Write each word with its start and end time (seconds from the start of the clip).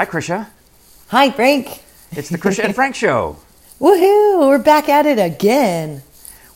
Hi, 0.00 0.06
Krisha. 0.06 0.46
Hi, 1.08 1.30
Frank. 1.30 1.82
It's 2.12 2.30
the 2.30 2.38
Krisha 2.38 2.64
and 2.64 2.74
Frank 2.74 2.94
Show. 2.94 3.36
Woohoo! 3.78 4.48
We're 4.48 4.58
back 4.58 4.88
at 4.88 5.04
it 5.04 5.18
again. 5.18 6.02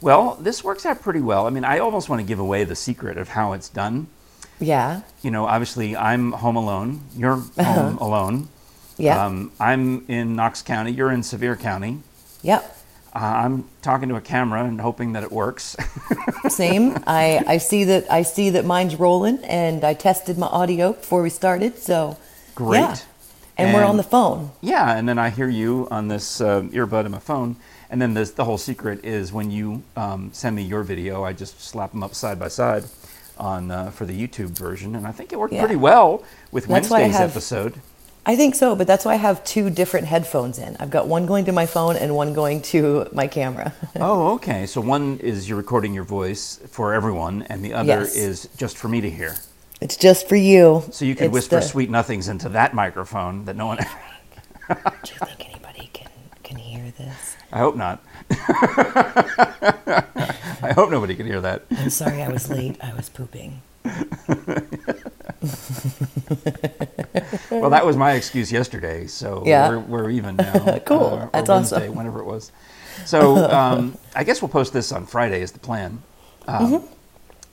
Well, 0.00 0.36
this 0.40 0.64
works 0.64 0.86
out 0.86 1.02
pretty 1.02 1.20
well. 1.20 1.46
I 1.46 1.50
mean, 1.50 1.62
I 1.62 1.78
almost 1.78 2.08
want 2.08 2.20
to 2.20 2.26
give 2.26 2.38
away 2.38 2.64
the 2.64 2.74
secret 2.74 3.18
of 3.18 3.28
how 3.28 3.52
it's 3.52 3.68
done. 3.68 4.06
Yeah. 4.60 5.02
You 5.20 5.30
know, 5.30 5.44
obviously, 5.44 5.94
I'm 5.94 6.32
home 6.32 6.56
alone. 6.56 7.02
You're 7.18 7.36
home 7.60 7.98
alone. 7.98 8.48
Yeah. 8.96 9.22
Um, 9.22 9.52
I'm 9.60 10.06
in 10.08 10.36
Knox 10.36 10.62
County. 10.62 10.92
You're 10.92 11.12
in 11.12 11.22
Sevier 11.22 11.56
County. 11.56 12.00
yep. 12.40 12.74
Uh, 13.14 13.18
I'm 13.18 13.68
talking 13.82 14.08
to 14.08 14.14
a 14.16 14.22
camera 14.22 14.64
and 14.64 14.80
hoping 14.80 15.12
that 15.12 15.22
it 15.22 15.30
works. 15.30 15.76
Same. 16.48 16.96
I, 17.06 17.44
I 17.46 17.58
see 17.58 17.84
that 17.84 18.10
I 18.10 18.22
see 18.22 18.48
that 18.48 18.64
mine's 18.64 18.96
rolling, 18.96 19.44
and 19.44 19.84
I 19.84 19.92
tested 19.92 20.38
my 20.38 20.46
audio 20.46 20.94
before 20.94 21.20
we 21.20 21.28
started. 21.28 21.76
So 21.76 22.16
Great. 22.54 22.78
Yeah. 22.78 22.96
And, 23.56 23.72
we're 23.72 23.84
on 23.84 23.96
the 23.96 24.02
phone. 24.02 24.50
Yeah, 24.60 24.96
and 24.96 25.08
then 25.08 25.18
I 25.18 25.30
hear 25.30 25.48
you 25.48 25.86
on 25.90 26.08
this 26.08 26.40
uh, 26.40 26.62
earbud 26.62 27.06
in 27.06 27.12
my 27.12 27.18
phone. 27.20 27.56
And 27.90 28.02
then 28.02 28.14
this, 28.14 28.32
the 28.32 28.44
whole 28.44 28.58
secret 28.58 29.04
is 29.04 29.32
when 29.32 29.50
you 29.50 29.82
um, 29.96 30.30
send 30.32 30.56
me 30.56 30.62
your 30.62 30.82
video, 30.82 31.22
I 31.22 31.32
just 31.32 31.60
slap 31.60 31.92
them 31.92 32.02
up 32.02 32.14
side 32.14 32.38
by 32.40 32.48
side 32.48 32.84
on 33.38 33.70
uh, 33.70 33.90
for 33.90 34.06
the 34.06 34.12
YouTube 34.26 34.50
version, 34.50 34.96
and 34.96 35.06
I 35.06 35.12
think 35.12 35.32
it 35.32 35.38
worked 35.38 35.52
Yeah. 35.54 35.60
pretty 35.60 35.76
well 35.76 36.24
with 36.50 36.66
That's 36.66 36.90
why 36.90 36.98
I 37.02 37.08
have- 37.08 37.30
episode. 37.30 37.80
I 38.26 38.36
think 38.36 38.54
so, 38.54 38.74
but 38.74 38.86
that's 38.86 39.04
why 39.04 39.12
I 39.12 39.16
have 39.16 39.44
two 39.44 39.68
different 39.68 40.06
headphones 40.06 40.58
in. 40.58 40.78
I've 40.80 40.88
got 40.90 41.06
one 41.06 41.26
going 41.26 41.44
to 41.44 41.52
my 41.52 41.66
phone 41.66 41.94
and 41.96 42.16
one 42.16 42.32
going 42.32 42.62
to 42.62 43.06
my 43.12 43.26
camera. 43.26 43.74
oh, 43.96 44.32
okay. 44.36 44.64
So 44.64 44.80
one 44.80 45.18
is 45.18 45.46
you're 45.46 45.58
recording 45.58 45.92
your 45.92 46.04
voice 46.04 46.58
for 46.70 46.94
everyone, 46.94 47.42
and 47.50 47.62
the 47.62 47.74
other 47.74 47.86
Yes. 47.86 48.16
is 48.16 48.48
just 48.56 48.78
for 48.78 48.88
me 48.88 49.02
to 49.02 49.10
hear. 49.10 49.34
It's 49.80 49.96
just 49.96 50.28
for 50.28 50.36
you. 50.36 50.82
So 50.90 51.04
you 51.04 51.14
could 51.14 51.26
It's 51.26 51.32
whisper 51.32 51.56
the- 51.56 51.62
sweet 51.62 51.90
nothings 51.90 52.28
into 52.28 52.48
that 52.50 52.74
microphone 52.74 53.44
that 53.46 53.56
no 53.56 53.66
one. 53.66 53.78
Do 53.78 53.84
you 55.12 55.26
think 55.26 55.48
anybody 55.50 55.90
can 55.92 56.08
can 56.42 56.56
hear 56.56 56.90
this? 56.96 57.36
I 57.52 57.58
hope 57.58 57.76
not. 57.76 58.02
I 60.62 60.72
hope 60.74 60.90
nobody 60.90 61.14
can 61.14 61.26
hear 61.26 61.40
that. 61.42 61.64
I'm 61.76 61.90
sorry 61.90 62.22
I 62.22 62.28
was 62.28 62.48
late. 62.48 62.76
I 62.82 62.94
was 62.94 63.08
pooping. 63.10 63.60
Well, 67.50 67.70
that 67.70 67.84
was 67.86 67.96
my 67.96 68.12
excuse 68.12 68.50
yesterday, 68.50 69.06
so 69.06 69.42
Yeah. 69.44 69.68
we're, 69.68 69.78
we're 69.80 70.10
even 70.10 70.36
now. 70.36 70.78
Cool. 70.86 70.98
or 70.98 71.30
That's 71.32 71.48
Wednesday, 71.48 71.76
awesome. 71.84 71.94
Whenever 71.94 72.20
it 72.20 72.24
was. 72.24 72.50
So 73.04 73.36
um, 73.50 73.96
I 74.16 74.24
guess 74.24 74.40
we'll 74.42 74.48
post 74.48 74.72
this 74.72 74.90
on 74.92 75.06
Friday 75.06 75.42
is 75.42 75.52
the 75.52 75.58
plan. 75.58 76.02
Um, 76.48 76.72
Mm-hmm. 76.72 76.86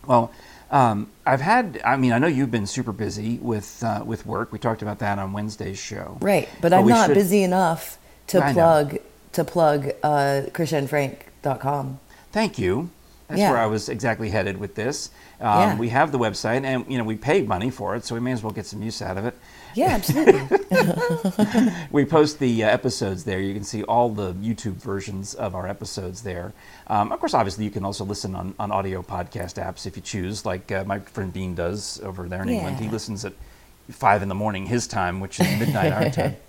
Well, 0.10 0.32
um, 0.72 1.12
I've 1.26 1.42
had. 1.42 1.82
I 1.86 1.98
mean, 1.98 2.12
I 2.14 2.18
know 2.18 2.28
you've 2.28 2.52
been 2.52 2.66
super 2.68 2.92
busy 2.92 3.38
with 3.38 3.84
uh, 3.84 4.04
with 4.06 4.26
work. 4.26 4.52
We 4.52 4.58
talked 4.60 4.82
about 4.82 5.00
that 5.00 5.20
on 5.20 5.34
Wednesday's 5.34 5.78
show. 5.80 6.18
Right, 6.22 6.50
but 6.62 6.74
I'm 6.74 6.88
not 6.88 7.08
should- 7.08 7.16
busy 7.16 7.44
enough 7.44 7.98
to 8.28 8.44
I 8.44 8.48
know. 8.48 8.54
plug 8.54 8.98
to 9.34 9.44
plug 9.44 9.90
uh, 10.04 10.44
krishaandfrank.com. 10.52 12.00
Thank 12.32 12.58
you. 12.58 12.90
That's 13.32 13.40
Yeah. 13.40 13.52
where 13.52 13.60
I 13.60 13.66
was 13.66 13.88
exactly 13.90 14.30
headed 14.30 14.58
with 14.58 14.76
this. 14.76 15.10
Um, 15.40 15.48
Yeah. 15.48 15.78
We 15.78 15.90
have 15.90 16.12
the 16.12 16.20
website, 16.20 16.64
and 16.66 16.86
you 16.88 16.98
know 16.98 17.04
we 17.06 17.16
paid 17.16 17.48
money 17.48 17.70
for 17.70 17.96
it, 17.96 18.06
so 18.06 18.14
we 18.14 18.22
may 18.22 18.34
as 18.34 18.44
well 18.44 18.52
get 18.54 18.66
some 18.66 18.84
use 18.84 19.02
out 19.02 19.18
of 19.18 19.26
it. 19.26 19.36
Yeah, 19.74 19.88
absolutely. 19.88 20.60
We 21.92 22.04
post 22.06 22.40
the 22.40 22.64
uh, 22.64 22.68
episodes 22.70 23.24
there. 23.24 23.40
You 23.40 23.54
can 23.54 23.64
see 23.64 23.84
all 23.84 24.10
the 24.10 24.34
YouTube 24.34 24.76
versions 24.76 25.34
of 25.34 25.56
our 25.56 25.68
episodes 25.68 26.22
there. 26.24 26.54
Um, 26.88 27.12
of 27.12 27.20
course, 27.20 27.34
obviously, 27.34 27.64
you 27.64 27.72
can 27.72 27.86
also 27.86 28.04
listen 28.06 28.36
on, 28.36 28.54
on 28.60 28.72
audio 28.72 29.02
podcast 29.02 29.56
apps 29.62 29.86
if 29.88 29.96
you 29.96 30.02
choose, 30.02 30.46
like 30.46 30.72
uh, 30.72 30.84
my 30.86 31.00
friend 31.00 31.32
Dean 31.34 31.56
does 31.56 32.02
over 32.04 32.28
there 32.28 32.42
in 32.44 32.50
England. 32.50 32.80
He 32.80 32.90
listens 32.90 33.24
at 33.26 33.34
five 33.90 34.22
in 34.22 34.30
the 34.30 34.36
morning 34.36 34.66
his 34.66 34.88
time, 34.88 35.20
which 35.22 35.40
is 35.40 35.48
midnight 35.60 35.92
our 35.94 36.10
time. 36.10 36.36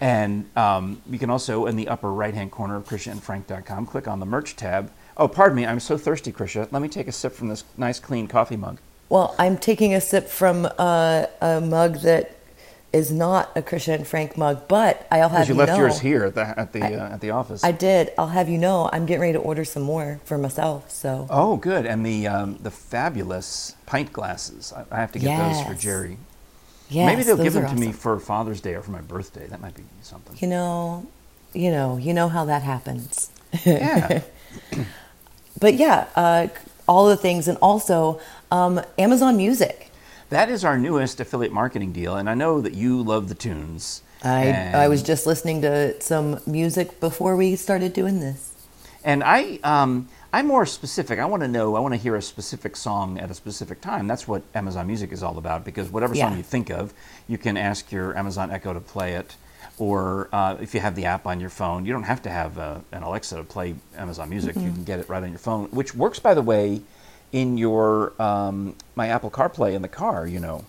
And 0.00 0.50
um, 0.56 1.00
you 1.08 1.20
can 1.20 1.30
also, 1.30 1.66
in 1.66 1.76
the 1.76 1.86
upper 1.86 2.12
right 2.12 2.34
hand 2.34 2.50
corner 2.50 2.74
of 2.74 2.84
KrishaandFrank.com, 2.84 3.86
click 3.86 4.08
on 4.08 4.18
the 4.18 4.26
merch 4.26 4.56
tab. 4.56 4.90
Oh, 5.16 5.28
pardon 5.28 5.56
me, 5.56 5.66
I'm 5.66 5.80
so 5.80 5.96
thirsty, 5.96 6.32
Krisha. 6.32 6.70
Let 6.72 6.82
me 6.82 6.88
take 6.88 7.06
a 7.08 7.12
sip 7.12 7.32
from 7.32 7.48
this 7.48 7.64
nice, 7.76 8.00
clean 8.00 8.26
coffee 8.26 8.56
mug. 8.56 8.78
well, 9.08 9.34
I'm 9.38 9.56
taking 9.56 9.94
a 9.94 10.00
sip 10.00 10.28
from 10.28 10.68
uh, 10.78 11.26
a 11.40 11.60
mug 11.60 11.98
that 12.00 12.36
is 12.92 13.10
not 13.10 13.50
a 13.56 13.62
Krisha 13.62 13.94
and 13.94 14.06
Frank 14.06 14.36
mug, 14.38 14.66
but 14.68 15.06
I'll 15.10 15.28
have 15.28 15.32
Because 15.32 15.48
you 15.48 15.54
you 15.54 15.58
left 15.58 15.72
know. 15.72 15.78
yours 15.78 15.98
here 16.00 16.24
at 16.24 16.34
the, 16.34 16.58
at 16.58 16.72
the, 16.72 16.82
uh, 16.84 17.14
at 17.14 17.20
the 17.20 17.30
office. 17.30 17.62
I 17.64 17.72
did. 17.72 18.12
I'll 18.18 18.28
have 18.28 18.48
you 18.48 18.56
know. 18.58 18.88
I'm 18.92 19.04
getting 19.06 19.20
ready 19.20 19.32
to 19.34 19.40
order 19.40 19.64
some 19.64 19.82
more 19.82 20.20
for 20.24 20.38
myself. 20.38 20.90
So 20.90 21.26
Oh, 21.28 21.56
good. 21.56 21.86
And 21.86 22.06
the 22.06 22.28
um, 22.28 22.56
the 22.62 22.70
fabulous 22.70 23.74
pint 23.86 24.12
glasses. 24.12 24.72
I, 24.76 24.84
I 24.92 25.00
have 25.00 25.10
to 25.12 25.18
get 25.18 25.36
those 25.38 25.60
for 25.66 25.74
Jerry. 25.74 26.18
yes, 26.88 27.06
Maybe 27.06 27.24
they'll 27.24 27.36
give 27.36 27.52
them 27.54 27.66
to 27.68 27.74
me 27.76 27.90
for 27.90 28.18
Father's 28.20 28.60
Day 28.60 28.74
or 28.74 28.82
for 28.82 28.92
my 28.92 29.00
birthday. 29.00 29.46
That 29.48 29.60
might 29.60 29.74
be 29.74 29.82
something. 30.02 30.36
You 30.40 30.46
know, 30.48 31.06
you 31.52 31.72
know, 31.72 31.96
you 31.96 32.14
know 32.14 32.28
how 32.28 32.44
that 32.44 32.62
happens. 32.62 33.30
Yeah. 33.64 34.22
But 35.60 35.74
yeah, 35.74 36.06
uh, 36.16 36.48
all 36.88 37.08
the 37.08 37.16
things, 37.16 37.48
and 37.48 37.56
also 37.58 38.20
um, 38.50 38.80
Amazon 38.98 39.36
Music. 39.36 39.90
that 40.30 40.48
is 40.50 40.64
our 40.64 40.76
newest 40.78 41.20
affiliate 41.20 41.52
marketing 41.52 41.92
deal, 41.92 42.16
and 42.16 42.28
I 42.28 42.34
know 42.34 42.60
that 42.60 42.74
you 42.74 43.00
love 43.02 43.28
the 43.28 43.34
tunes. 43.34 44.02
I 44.22 44.44
and, 44.46 44.76
I 44.76 44.88
was 44.88 45.02
just 45.02 45.26
listening 45.26 45.60
to 45.62 46.00
some 46.00 46.40
music 46.46 46.98
before 46.98 47.36
we 47.36 47.56
started 47.56 47.92
doing 47.92 48.20
this. 48.20 48.52
and 49.04 49.22
I 49.22 49.58
um, 49.62 50.08
I'm 50.32 50.46
more 50.46 50.66
specific. 50.66 51.18
I 51.18 51.26
want 51.26 51.42
to 51.42 51.48
know. 51.48 51.76
I 51.76 51.80
want 51.80 51.94
to 51.94 52.00
hear 52.00 52.16
a 52.16 52.22
specific 52.22 52.74
song 52.74 53.18
at 53.18 53.30
a 53.30 53.34
specific 53.34 53.80
time. 53.80 54.08
That's 54.08 54.26
what 54.26 54.42
Amazon 54.54 54.86
Music 54.86 55.12
is 55.12 55.22
all 55.22 55.38
about. 55.38 55.64
Because 55.64 55.90
whatever 55.90 56.14
song 56.14 56.32
Yeah. 56.32 56.36
you 56.38 56.42
think 56.42 56.70
of, 56.70 56.92
you 57.28 57.38
can 57.38 57.56
ask 57.56 57.92
your 57.92 58.16
Amazon 58.18 58.50
Echo 58.50 58.72
to 58.74 58.80
play 58.80 59.12
it. 59.12 59.36
Or 59.78 60.28
uh, 60.32 60.56
if 60.60 60.72
you 60.74 60.80
have 60.80 60.94
the 60.94 61.06
app 61.06 61.26
on 61.26 61.40
your 61.40 61.50
phone, 61.50 61.84
you 61.84 61.92
don't 61.92 62.04
have 62.04 62.22
to 62.22 62.30
have 62.30 62.58
uh, 62.58 62.78
an 62.92 63.02
Alexa 63.02 63.36
to 63.36 63.44
play 63.44 63.74
Amazon 63.96 64.30
Music. 64.30 64.54
You 64.54 64.70
can 64.70 64.84
get 64.84 65.00
it 65.00 65.08
right 65.08 65.22
on 65.22 65.30
your 65.30 65.38
phone, 65.38 65.66
which 65.66 65.94
works, 65.94 66.20
by 66.20 66.34
the 66.34 66.42
way, 66.42 66.80
in 67.32 67.58
your 67.58 68.12
um, 68.22 68.76
my 68.94 69.08
Apple 69.08 69.30
CarPlay 69.30 69.74
in 69.74 69.82
the 69.82 69.88
car. 69.88 70.26
You 70.26 70.40
know. 70.40 70.64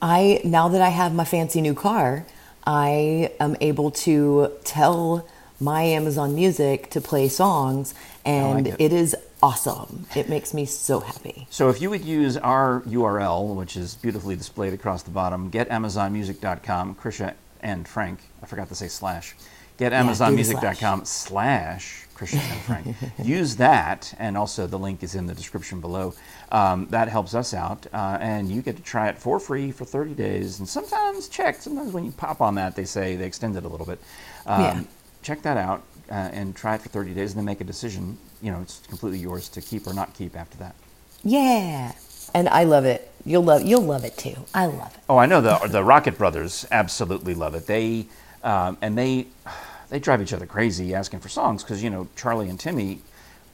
I 0.00 0.40
now 0.44 0.68
that 0.68 0.80
I 0.80 0.88
have 0.88 1.14
my 1.14 1.24
fancy 1.24 1.60
new 1.60 1.74
car, 1.74 2.26
I 2.66 3.30
am 3.40 3.56
able 3.60 3.90
to 3.92 4.52
tell 4.64 5.28
my 5.60 5.82
Amazon 5.82 6.34
Music 6.34 6.90
to 6.90 7.00
play 7.00 7.28
songs, 7.28 7.94
and 8.24 8.66
like 8.66 8.74
it. 8.74 8.80
it 8.80 8.92
is 8.92 9.16
awesome. 9.42 10.06
It 10.14 10.28
makes 10.28 10.52
me 10.52 10.64
so 10.64 11.00
happy. 11.00 11.46
So 11.50 11.68
if 11.68 11.80
you 11.80 11.90
would 11.90 12.04
use 12.04 12.36
our 12.36 12.82
URL, 12.82 13.54
which 13.54 13.76
is 13.76 13.94
beautifully 13.94 14.36
displayed 14.36 14.74
across 14.74 15.02
the 15.02 15.10
bottom, 15.10 15.50
getamazonmusic.com, 15.50 16.96
Krisha 16.96 17.34
and 17.62 17.86
Frank, 17.86 18.20
I 18.42 18.46
forgot 18.46 18.68
to 18.68 18.74
say 18.74 18.88
slash, 18.88 19.34
Get 19.78 19.92
getamazonmusic.com 19.92 21.04
slash 21.04 22.06
Krisha 22.16 22.38
and 22.38 22.60
Frank. 22.62 22.96
use 23.22 23.56
that, 23.56 24.14
and 24.18 24.36
also 24.36 24.66
the 24.66 24.78
link 24.78 25.02
is 25.02 25.14
in 25.14 25.26
the 25.26 25.34
description 25.34 25.80
below. 25.82 26.14
Um, 26.50 26.86
that 26.90 27.08
helps 27.08 27.34
us 27.34 27.52
out, 27.52 27.86
uh, 27.92 28.16
and 28.20 28.50
you 28.50 28.62
get 28.62 28.76
to 28.76 28.82
try 28.82 29.08
it 29.08 29.18
for 29.18 29.38
free 29.38 29.70
for 29.72 29.84
30 29.84 30.14
days. 30.14 30.58
And 30.58 30.68
sometimes 30.68 31.28
check, 31.28 31.56
sometimes 31.56 31.92
when 31.92 32.04
you 32.06 32.12
pop 32.12 32.40
on 32.40 32.54
that, 32.54 32.74
they 32.74 32.86
say 32.86 33.16
they 33.16 33.26
extend 33.26 33.56
it 33.56 33.64
a 33.64 33.68
little 33.68 33.86
bit. 33.86 34.00
Um, 34.46 34.60
Yeah. 34.60 34.82
Check 35.22 35.42
that 35.42 35.56
out 35.56 35.82
uh, 36.08 36.14
and 36.14 36.54
try 36.54 36.76
it 36.76 36.82
for 36.82 36.88
30 36.88 37.12
days, 37.12 37.32
and 37.32 37.38
then 37.38 37.44
make 37.44 37.60
a 37.60 37.64
decision. 37.64 38.16
You 38.40 38.52
know, 38.52 38.60
it's 38.62 38.80
completely 38.88 39.18
yours 39.18 39.48
to 39.50 39.60
keep 39.60 39.86
or 39.86 39.92
not 39.92 40.14
keep 40.14 40.36
after 40.36 40.56
that. 40.58 40.74
Yeah, 41.24 41.92
and 42.32 42.48
I 42.48 42.64
love 42.64 42.84
it. 42.84 43.10
You'll 43.26 43.42
love 43.42 43.62
you'll 43.64 43.82
love 43.82 44.04
it 44.04 44.16
too. 44.16 44.36
I 44.54 44.66
love 44.66 44.94
it. 44.94 45.00
Oh, 45.08 45.18
I 45.18 45.26
know 45.26 45.40
the 45.40 45.58
the 45.68 45.82
Rocket 45.84 46.16
Brothers 46.16 46.64
absolutely 46.70 47.34
love 47.34 47.54
it. 47.54 47.66
They 47.66 48.06
um, 48.44 48.78
and 48.80 48.96
they 48.96 49.26
they 49.90 49.98
drive 49.98 50.22
each 50.22 50.32
other 50.32 50.46
crazy 50.46 50.94
asking 50.94 51.20
for 51.20 51.28
songs 51.28 51.62
because 51.62 51.82
you 51.82 51.90
know 51.90 52.08
Charlie 52.16 52.48
and 52.48 52.58
Timmy, 52.58 53.00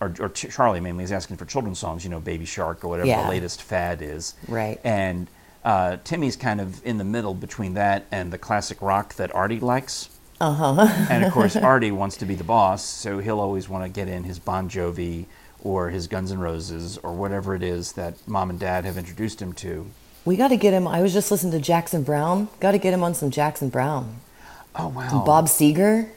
or, 0.01 0.15
or 0.21 0.29
Ch- 0.29 0.51
Charlie 0.55 0.81
mainly 0.81 1.05
is 1.05 1.13
asking 1.13 1.39
for 1.39 1.47
children's 1.47 1.79
songs. 1.79 2.05
You 2.05 2.11
know, 2.11 2.21
Baby 2.21 2.45
Shark 2.45 2.85
or 2.85 2.89
whatever 2.89 3.09
Yeah. 3.09 3.23
the 3.25 3.29
latest 3.31 3.63
fad 3.63 4.03
is. 4.03 4.35
Right. 4.47 4.79
And 4.85 5.27
uh, 5.65 5.97
Timmy's 6.05 6.37
kind 6.37 6.61
of 6.61 6.85
in 6.85 6.99
the 6.99 7.05
middle 7.05 7.35
between 7.35 7.75
that 7.75 8.05
and 8.13 8.31
the 8.33 8.39
classic 8.39 8.83
rock 8.83 9.15
that 9.15 9.35
Artie 9.35 9.61
likes. 9.61 10.11
Uh 10.41 10.53
huh. 10.53 11.07
And 11.09 11.25
of 11.25 11.33
course, 11.33 11.57
Artie 11.71 11.93
wants 11.93 12.17
to 12.19 12.27
be 12.27 12.35
the 12.35 12.45
boss, 12.45 12.85
so 12.85 13.21
he'll 13.21 13.41
always 13.41 13.69
want 13.71 13.85
to 13.85 13.89
get 13.89 14.09
in 14.09 14.25
his 14.25 14.39
Bon 14.39 14.69
Jovi 14.69 15.27
or 15.63 15.91
his 15.91 16.07
Guns 16.09 16.33
N' 16.33 16.39
Roses 16.41 16.99
or 16.99 17.13
whatever 17.13 17.55
it 17.55 17.63
is 17.63 17.93
that 17.93 18.15
mom 18.29 18.51
and 18.51 18.59
dad 18.59 18.85
have 18.85 18.99
introduced 18.99 19.41
him 19.41 19.53
to. 19.55 19.87
We 20.25 20.37
got 20.37 20.49
to 20.49 20.57
get 20.57 20.73
him. 20.73 20.87
I 20.87 21.03
was 21.03 21.13
just 21.13 21.31
listening 21.31 21.53
to 21.53 21.59
Jackson 21.61 22.03
Browne. 22.03 22.49
Got 22.61 22.73
to 22.73 22.79
get 22.79 22.93
him 22.95 23.03
on 23.03 23.15
some 23.15 23.31
Jackson 23.31 23.69
Browne. 23.69 24.17
Oh 24.75 24.89
wow, 24.89 25.23
Bob 25.27 25.47
Seger. 25.47 26.09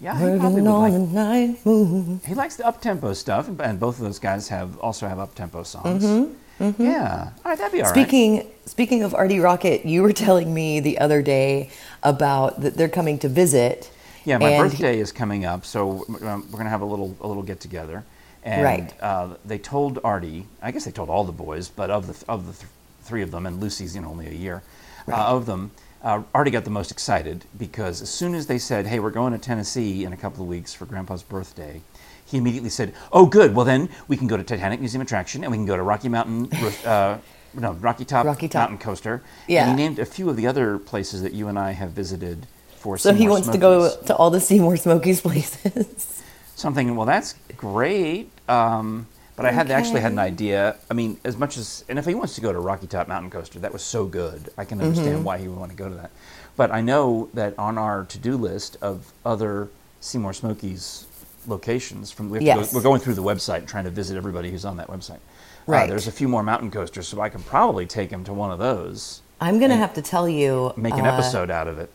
Yeah, 0.00 0.14
he 0.18 0.38
probably 0.38 0.60
would 0.60 0.70
like 0.70 0.92
a 0.92 0.98
night 0.98 1.64
moon. 1.64 2.20
He 2.26 2.34
likes 2.34 2.56
the 2.56 2.66
up 2.66 2.80
tempo 2.80 3.12
stuff, 3.14 3.48
and, 3.48 3.78
both 3.80 3.98
of 3.98 4.04
those 4.04 4.18
guys 4.18 4.48
have 4.48 4.76
also 4.80 5.06
have 5.06 5.18
up 5.20 5.34
tempo 5.36 5.62
songs. 5.62 6.04
Mm-hmm, 6.04 6.82
Yeah, 6.82 7.30
all 7.44 7.50
right, 7.50 7.56
that'd 7.58 7.72
be 7.72 7.80
all 7.80 7.90
right. 7.90 7.94
Speaking 7.94 8.50
speaking 8.66 9.02
of 9.04 9.14
Artie 9.14 9.38
Rocket, 9.40 9.86
you 9.86 10.02
were 10.02 10.12
telling 10.24 10.52
me 10.52 10.80
the 10.80 10.98
other 10.98 11.22
day 11.22 11.70
about 12.02 12.60
that 12.60 12.74
they're 12.76 12.88
coming 12.88 13.18
to 13.20 13.28
visit. 13.28 13.90
yeah, 14.24 14.36
my 14.38 14.58
birthday 14.58 14.98
is 14.98 15.12
coming 15.12 15.44
up, 15.44 15.64
so 15.64 16.04
we're 16.08 16.18
gonna 16.18 16.68
have 16.68 16.82
a 16.82 16.86
little 16.86 17.16
a 17.20 17.26
little 17.28 17.42
get 17.44 17.60
together. 17.60 18.04
And 18.44 18.62
Right. 18.62 18.92
uh, 19.00 19.28
they 19.44 19.58
told 19.58 19.98
Artie, 20.04 20.46
I 20.62 20.70
guess 20.70 20.84
they 20.84 20.90
told 20.90 21.08
all 21.08 21.24
the 21.24 21.32
boys, 21.32 21.68
but 21.68 21.90
of 21.90 22.06
the 22.06 22.30
of 22.30 22.46
the 22.46 22.52
th- 22.52 22.70
three 23.02 23.22
of 23.22 23.30
them, 23.30 23.46
and 23.46 23.58
Lucy's 23.60 23.94
you 23.96 24.02
know 24.02 24.08
only 24.10 24.26
a 24.26 24.32
year, 24.32 24.62
uh, 25.10 25.14
of 25.16 25.46
them, 25.46 25.70
uh, 26.02 26.22
Artie 26.34 26.50
got 26.50 26.64
the 26.64 26.70
most 26.70 26.90
excited 26.90 27.46
because 27.58 28.02
as 28.02 28.10
soon 28.10 28.34
as 28.34 28.46
they 28.46 28.58
said, 28.58 28.86
"Hey, 28.86 28.98
we're 29.00 29.10
going 29.10 29.32
to 29.32 29.38
Tennessee 29.38 30.04
in 30.04 30.12
a 30.12 30.16
couple 30.16 30.42
of 30.42 30.48
weeks 30.48 30.74
for 30.74 30.84
Grandpa's 30.84 31.22
birthday," 31.22 31.80
he 32.26 32.36
immediately 32.36 32.68
said, 32.68 32.92
"Oh, 33.12 33.24
good. 33.24 33.54
Well, 33.54 33.64
then 33.64 33.88
we 34.08 34.16
can 34.18 34.26
go 34.26 34.36
to 34.36 34.44
Titanic 34.44 34.78
Museum 34.78 35.00
attraction 35.00 35.42
and 35.42 35.50
we 35.50 35.56
can 35.56 35.66
go 35.66 35.76
to 35.76 35.82
Rocky 35.82 36.10
Mountain, 36.10 36.50
uh, 36.84 37.16
no, 37.54 37.72
Rocky 37.72 38.04
Top, 38.04 38.26
Rocky 38.26 38.48
Top. 38.48 38.68
Mountain 38.68 38.78
Coaster." 38.78 39.22
Yeah. 39.48 39.62
And 39.70 39.78
he 39.78 39.86
named 39.86 39.98
a 39.98 40.04
few 40.04 40.28
of 40.28 40.36
the 40.36 40.46
other 40.46 40.78
places 40.78 41.22
that 41.22 41.32
you 41.32 41.48
and 41.48 41.58
I 41.58 41.72
have 41.72 41.92
visited 41.92 42.46
for. 42.76 42.98
So 42.98 43.12
he 43.12 43.20
Seymour 43.20 43.30
wants 43.30 43.48
to 43.48 43.56
go 43.58 43.90
to 44.04 44.14
all 44.16 44.28
the 44.28 44.40
Seymour 44.40 44.76
Smokies 44.76 45.22
places. 45.22 46.10
So 46.64 46.68
I'm 46.68 46.74
thinking, 46.74 46.96
well, 46.96 47.04
that's 47.04 47.34
great. 47.58 48.30
Um, 48.48 49.06
but 49.36 49.44
I 49.44 49.52
had 49.52 49.70
actually 49.70 50.00
had 50.00 50.12
an 50.12 50.18
idea. 50.18 50.76
I 50.90 50.94
mean, 50.94 51.18
as 51.22 51.36
much 51.36 51.58
as, 51.58 51.84
and 51.90 51.98
if 51.98 52.06
he 52.06 52.14
wants 52.14 52.36
to 52.36 52.40
go 52.40 52.54
to 52.54 52.58
Rocky 52.58 52.86
Top 52.86 53.06
Mountain 53.06 53.30
Coaster, 53.30 53.58
that 53.58 53.70
was 53.70 53.82
so 53.82 54.06
good. 54.06 54.48
I 54.56 54.64
can 54.64 54.80
understand 54.80 55.16
Mm-hmm. 55.16 55.24
why 55.24 55.36
he 55.36 55.46
would 55.46 55.58
want 55.58 55.72
to 55.72 55.76
go 55.76 55.90
to 55.90 55.94
that. 55.96 56.10
But 56.56 56.70
I 56.70 56.80
know 56.80 57.28
that 57.34 57.58
on 57.58 57.76
our 57.76 58.04
to-do 58.04 58.38
list 58.38 58.78
of 58.80 59.12
other 59.26 59.68
Seymour 60.00 60.32
Smokies 60.32 61.04
locations, 61.46 62.10
from 62.10 62.30
we 62.30 62.38
have 62.38 62.40
to 62.40 62.46
Yes. 62.62 62.72
go, 62.72 62.78
we're 62.78 62.82
going 62.82 63.02
through 63.02 63.12
the 63.14 63.22
website 63.22 63.58
and 63.58 63.68
trying 63.68 63.84
to 63.84 63.90
visit 63.90 64.16
everybody 64.16 64.50
who's 64.50 64.64
on 64.64 64.78
that 64.78 64.88
website. 64.88 65.16
Uh, 65.16 65.72
Right. 65.72 65.86
there's 65.86 66.06
a 66.08 66.12
few 66.12 66.28
more 66.28 66.42
mountain 66.42 66.70
coasters, 66.70 67.06
so 67.06 67.20
I 67.20 67.28
can 67.28 67.42
probably 67.42 67.84
take 67.84 68.08
him 68.08 68.24
to 68.24 68.32
one 68.32 68.50
of 68.50 68.58
those, 68.58 69.20
I'm 69.38 69.60
gonna 69.60 69.76
have 69.76 69.92
to 69.94 70.00
tell 70.02 70.26
you, 70.30 70.72
make 70.78 70.94
an 70.94 71.04
uh, 71.04 71.12
episode 71.12 71.50
out 71.50 71.68
of 71.68 71.78
it. 71.78 71.90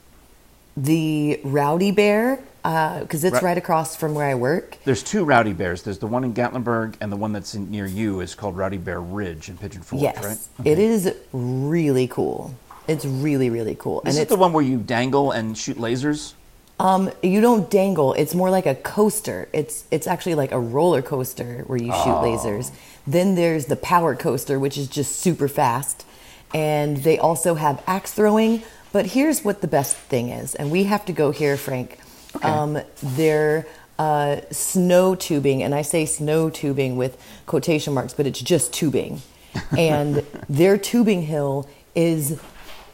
the 0.77 1.39
Rowdy 1.43 1.89
Bear, 1.89 2.37
Uh, 2.69 2.99
because 2.99 3.23
it's 3.23 3.41
Ra- 3.41 3.49
right 3.49 3.57
across 3.57 3.95
from 3.95 4.13
where 4.13 4.27
I 4.27 4.35
work. 4.35 4.77
There's 4.85 5.01
two 5.01 5.25
Rowdy 5.25 5.53
Bears. 5.53 5.81
There's 5.81 5.97
the 5.97 6.05
one 6.05 6.23
in 6.23 6.35
Gatlinburg, 6.35 6.97
and 7.01 7.11
the 7.11 7.15
one 7.15 7.33
that's 7.33 7.55
in, 7.55 7.71
near 7.71 7.87
you 7.87 8.19
is 8.19 8.35
called 8.35 8.55
Rowdy 8.55 8.77
Bear 8.77 9.01
Ridge 9.01 9.49
in 9.49 9.57
Pigeon 9.57 9.81
Forge, 9.81 10.03
Yes, 10.03 10.23
right? 10.23 10.67
it 10.67 10.77
mm-hmm. 10.77 10.81
is 10.81 11.15
really 11.33 12.07
cool. 12.07 12.53
It's 12.87 13.05
really 13.05 13.49
really 13.49 13.73
cool, 13.73 14.01
Is 14.01 14.13
and 14.13 14.19
it 14.19 14.21
it's 14.23 14.29
the 14.29 14.37
one 14.37 14.53
where 14.53 14.63
you 14.63 14.77
dangle 14.77 15.31
and 15.31 15.57
shoot 15.57 15.77
lasers? 15.77 16.33
um 16.79 17.09
you 17.23 17.41
don't 17.41 17.71
dangle. 17.71 18.13
It's 18.13 18.35
more 18.35 18.51
like 18.51 18.67
a 18.67 18.75
coaster. 18.75 19.49
It's 19.51 19.85
it's 19.89 20.05
actually 20.05 20.35
like 20.35 20.51
a 20.51 20.59
roller 20.59 21.01
coaster 21.01 21.63
where 21.65 21.79
you 21.79 21.91
shoot 21.91 22.17
Oh. 22.19 22.21
lasers. 22.23 22.69
Then 23.07 23.33
there's 23.33 23.65
the 23.65 23.77
power 23.77 24.15
coaster, 24.15 24.59
which 24.59 24.77
is 24.77 24.87
just 24.87 25.15
super 25.19 25.47
fast, 25.47 26.05
and 26.53 26.97
they 26.97 27.17
also 27.17 27.55
have 27.55 27.81
axe 27.87 28.11
throwing. 28.11 28.61
But 28.91 29.07
here's 29.07 29.43
what 29.43 29.61
the 29.61 29.67
best 29.67 29.95
thing 29.97 30.29
is, 30.29 30.53
and 30.53 30.69
we 30.69 30.83
have 30.83 31.03
to 31.05 31.13
go 31.13 31.31
here, 31.31 31.57
Frank. 31.57 31.97
Okay. 32.35 32.47
Um, 32.47 32.79
they're 33.01 33.65
uh, 33.97 34.41
snow 34.51 35.15
tubing, 35.15 35.63
and 35.63 35.73
I 35.75 35.81
say 35.81 36.05
snow 36.05 36.49
tubing 36.49 36.95
with 36.97 37.21
quotation 37.45 37.93
marks, 37.93 38.13
but 38.13 38.25
it's 38.27 38.39
just 38.41 38.73
tubing. 38.73 39.21
And 39.77 40.17
their 40.47 40.77
tubing 40.77 41.23
hill 41.23 41.67
is 41.95 42.39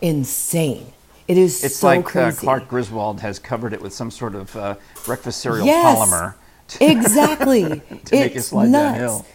insane. 0.01 0.85
It 1.27 1.37
is 1.37 1.59
so 1.59 1.59
crazy. 1.59 1.65
It's 1.67 1.75
so 1.79 1.87
like 1.87 2.15
uh. 2.15 2.31
Clark 2.31 2.67
Griswold 2.69 3.19
has 3.19 3.39
covered 3.39 3.73
it 3.73 3.81
with 3.81 3.93
some 3.93 4.09
sort 4.09 4.35
of 4.35 4.55
uh, 4.55 4.75
breakfast 5.05 5.41
cereal 5.41 5.65
Yes. 5.65 5.97
polymer. 5.97 6.35
exactly. 6.81 7.63
To 7.89 7.95
it's 7.95 8.11
make 8.11 8.35
it 8.35 8.41
slide 8.43 8.69
nuts. 8.69 8.97
downhill. 8.99 9.25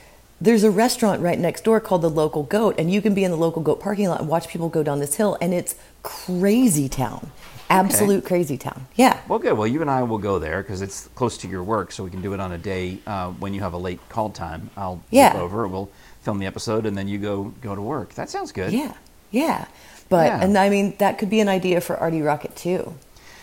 There's 0.40 0.64
a 0.64 0.70
restaurant 0.70 1.20
right 1.20 1.38
next 1.38 1.64
door 1.64 1.78
called 1.80 2.00
the 2.02 2.08
Local 2.08 2.42
Goat, 2.44 2.76
and 2.78 2.90
you 2.90 3.02
can 3.02 3.12
be 3.12 3.24
in 3.24 3.30
the 3.30 3.36
Local 3.36 3.60
Goat 3.60 3.80
parking 3.80 4.08
lot 4.08 4.20
and 4.20 4.28
watch 4.28 4.48
people 4.48 4.70
go 4.70 4.82
down 4.82 4.98
this 4.98 5.16
hill, 5.16 5.36
and 5.42 5.52
it's 5.52 5.74
crazy 6.02 6.88
town. 6.88 7.30
Absolute 7.70 8.24
crazy 8.24 8.58
town. 8.58 8.86
Yeah. 8.96 9.20
Well, 9.28 9.38
good. 9.38 9.52
Well, 9.56 9.66
you 9.66 9.80
and 9.80 9.88
I 9.90 10.02
will 10.02 10.18
go 10.18 10.40
there 10.40 10.60
because 10.60 10.82
it's 10.82 11.08
close 11.14 11.38
to 11.38 11.48
your 11.48 11.62
work, 11.62 11.92
so 11.92 12.02
we 12.02 12.10
can 12.10 12.20
do 12.20 12.34
it 12.34 12.40
on 12.40 12.50
a 12.50 12.58
day 12.58 12.98
uh, 13.06 13.30
when 13.30 13.54
you 13.54 13.60
have 13.60 13.72
a 13.74 13.78
late 13.78 14.00
call 14.08 14.30
time. 14.30 14.70
I'll 14.76 15.02
Yeah. 15.10 15.38
over. 15.40 15.68
We'll 15.68 15.88
film 16.22 16.40
the 16.40 16.46
episode, 16.46 16.84
and 16.84 16.98
then 16.98 17.06
you 17.06 17.18
go 17.18 17.54
go 17.62 17.74
to 17.76 17.80
work. 17.80 18.14
That 18.14 18.28
sounds 18.28 18.50
good. 18.52 18.72
Yeah. 18.72 18.94
Yeah. 19.30 19.66
But, 20.08 20.26
Yeah. 20.26 20.42
and 20.42 20.58
I 20.58 20.68
mean, 20.68 20.96
that 20.98 21.18
could 21.18 21.30
be 21.30 21.38
an 21.38 21.48
idea 21.48 21.80
for 21.80 21.96
Artie 21.96 22.22
Rocket 22.22 22.56
too. 22.56 22.94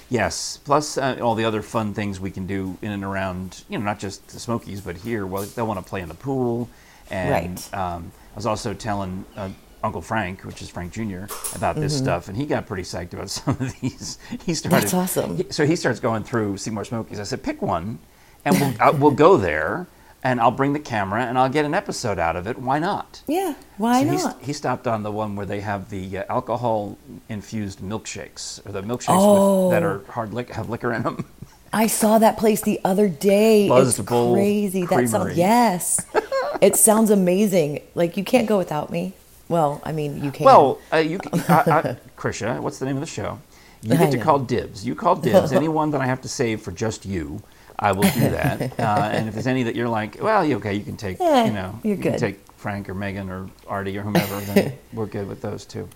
Yes. 0.09 0.59
Plus 0.65 0.97
uh, 0.97 1.17
all 1.21 1.35
the 1.35 1.45
other 1.45 1.61
fun 1.61 1.93
things 1.93 2.19
we 2.19 2.29
can 2.31 2.45
do 2.45 2.77
in 2.81 2.91
and 2.91 3.05
around, 3.05 3.63
you 3.69 3.77
know, 3.77 3.85
not 3.85 3.97
just 3.99 4.27
the 4.27 4.39
Smokies, 4.41 4.81
but 4.81 4.97
here. 4.97 5.25
Well, 5.25 5.43
they 5.43 5.61
want 5.61 5.79
to 5.79 5.85
play 5.89 6.01
in 6.01 6.09
the 6.09 6.13
pool, 6.15 6.67
and 7.09 7.31
Right. 7.31 7.73
um, 7.73 8.11
I 8.33 8.35
was 8.35 8.45
also 8.45 8.73
telling 8.73 9.23
uh, 9.37 9.49
Uncle 9.83 10.01
Frank, 10.01 10.43
which 10.43 10.61
is 10.61 10.69
Frank 10.69 10.91
Jr., 10.93 11.25
about 11.55 11.75
this 11.75 11.95
stuff, 11.97 12.27
and 12.27 12.35
he 12.37 12.45
got 12.45 12.65
pretty 12.65 12.83
psyched 12.83 13.13
about 13.13 13.29
some 13.39 13.55
of 13.59 13.73
these. 13.79 14.17
He 14.45 14.53
started. 14.53 14.75
Mm-hmm. 14.77 14.81
That's 14.81 14.93
awesome. 14.93 15.37
he- 15.37 15.45
so 15.51 15.65
he 15.65 15.75
starts 15.75 15.99
going 15.99 16.23
through 16.23 16.57
Seymour 16.57 16.85
Smokies. 16.85 17.19
I 17.19 17.23
said, 17.23 17.43
pick 17.43 17.61
one, 17.61 17.99
and 18.45 18.59
we'll 18.59 18.73
I, 18.79 18.89
we'll 18.91 19.11
go 19.11 19.37
there, 19.37 19.87
and 20.23 20.39
I'll 20.41 20.51
bring 20.51 20.73
the 20.73 20.79
camera, 20.79 21.23
and 21.25 21.37
I'll 21.37 21.49
get 21.49 21.63
an 21.65 21.73
episode 21.73 22.17
out 22.19 22.35
of 22.35 22.47
it. 22.47 22.57
Why 22.57 22.79
not? 22.79 23.21
Yeah. 23.27 23.53
Why 23.77 24.03
So 24.03 24.11
not? 24.29 24.41
He 24.41 24.53
stopped 24.53 24.87
on 24.87 25.03
the 25.03 25.11
one 25.11 25.35
where 25.35 25.45
they 25.45 25.61
have 25.61 25.89
the 25.89 26.19
uh, 26.19 26.23
alcohol-infused 26.29 27.79
milkshakes, 27.79 28.65
or 28.67 28.71
the 28.71 28.81
milkshakes 28.81 29.05
Oh. 29.09 29.67
with, 29.67 29.71
that 29.75 29.83
are 29.83 30.03
hard 30.11 30.33
lic- 30.33 30.49
have 30.51 30.69
liquor 30.69 30.91
in 30.93 31.03
them. 31.03 31.25
I 31.73 31.87
saw 31.87 32.17
that 32.19 32.37
place 32.37 32.61
the 32.61 32.79
other 32.85 33.09
day. 33.09 33.67
Buzzed 33.67 33.99
it's 33.99 34.07
crazy. 34.09 34.85
That 34.85 35.09
sounds 35.09 35.37
yes. 35.37 36.05
it 36.61 36.75
sounds 36.77 37.11
amazing. 37.11 37.81
Like 37.93 38.15
you 38.17 38.23
can't 38.23 38.47
go 38.47 38.57
without 38.57 38.89
me. 38.89 39.13
Well, 39.49 39.81
I 39.83 39.91
mean 39.91 40.23
you 40.23 40.31
can. 40.31 40.45
Well, 40.45 40.79
uh, 40.93 40.97
you, 40.97 41.19
can- 41.19 41.39
I, 41.47 41.63
I, 41.67 41.97
Krisha, 42.17 42.59
what's 42.59 42.79
the 42.79 42.85
name 42.85 42.95
of 42.97 43.01
the 43.01 43.07
show? 43.07 43.39
You 43.81 43.97
get 43.97 44.11
to 44.11 44.17
call 44.17 44.39
dibs. 44.39 44.85
You 44.85 44.95
call 44.95 45.15
dibs. 45.15 45.51
Anyone 45.61 45.91
that 45.91 46.01
I 46.01 46.05
have 46.07 46.21
to 46.21 46.27
save 46.29 46.61
for 46.61 46.71
just 46.71 47.05
you, 47.05 47.41
I 47.79 47.91
will 47.91 48.09
do 48.09 48.29
that. 48.31 48.79
Uh, 48.79 49.09
and 49.13 49.27
if 49.27 49.33
there's 49.33 49.47
any 49.47 49.63
that 49.63 49.75
you're 49.75 49.87
like, 49.89 50.21
well, 50.21 50.43
you 50.45 50.57
okay, 50.57 50.73
you 50.73 50.83
can 50.83 50.97
take, 50.97 51.19
Eh, 51.21 51.45
you 51.45 51.53
know, 51.53 51.79
you're 51.83 51.95
you 51.95 52.01
can 52.01 52.17
take 52.17 52.39
Frank 52.57 52.89
or 52.89 52.93
Megan 52.93 53.29
or 53.29 53.49
Artie 53.67 53.97
or 53.97 54.01
whomever, 54.01 54.39
then 54.41 54.73
we're 54.93 55.05
good 55.05 55.27
with 55.27 55.41
those 55.41 55.63
too. 55.65 55.87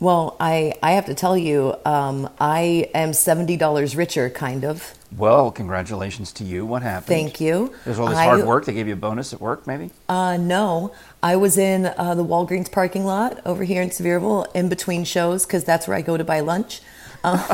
Well, 0.00 0.36
I 0.40 0.74
I 0.82 0.92
have 0.92 1.06
to 1.06 1.14
tell 1.14 1.36
you, 1.36 1.74
um, 1.84 2.28
I 2.40 2.88
am 2.94 3.12
seventy 3.12 3.56
dollars 3.56 3.94
richer, 3.96 4.30
kind 4.30 4.64
of. 4.64 4.94
Well, 5.16 5.50
congratulations 5.50 6.32
to 6.34 6.44
you. 6.44 6.64
What 6.64 6.82
happened? 6.82 7.06
Thank 7.08 7.40
you. 7.40 7.74
There's 7.84 7.98
all 7.98 8.08
this 8.08 8.16
I- 8.18 8.24
hard 8.24 8.46
work. 8.46 8.64
They 8.64 8.72
gave 8.72 8.86
you 8.88 8.94
a 8.94 8.96
bonus 8.96 9.32
at 9.34 9.40
work, 9.40 9.66
maybe? 9.66 9.90
Uh, 10.08 10.36
no, 10.38 10.92
I 11.22 11.36
was 11.36 11.58
in 11.58 11.86
uh, 11.86 12.14
the 12.14 12.24
Walgreens 12.24 12.70
parking 12.70 13.04
lot 13.04 13.40
over 13.44 13.64
here 13.64 13.82
in 13.82 13.90
Sevierville 13.90 14.46
in 14.54 14.68
between 14.68 15.04
shows 15.04 15.44
because 15.46 15.64
that's 15.64 15.86
where 15.86 15.96
I 15.96 16.02
go 16.02 16.16
to 16.16 16.24
buy 16.24 16.40
lunch. 16.40 16.80
Um, 17.22 17.40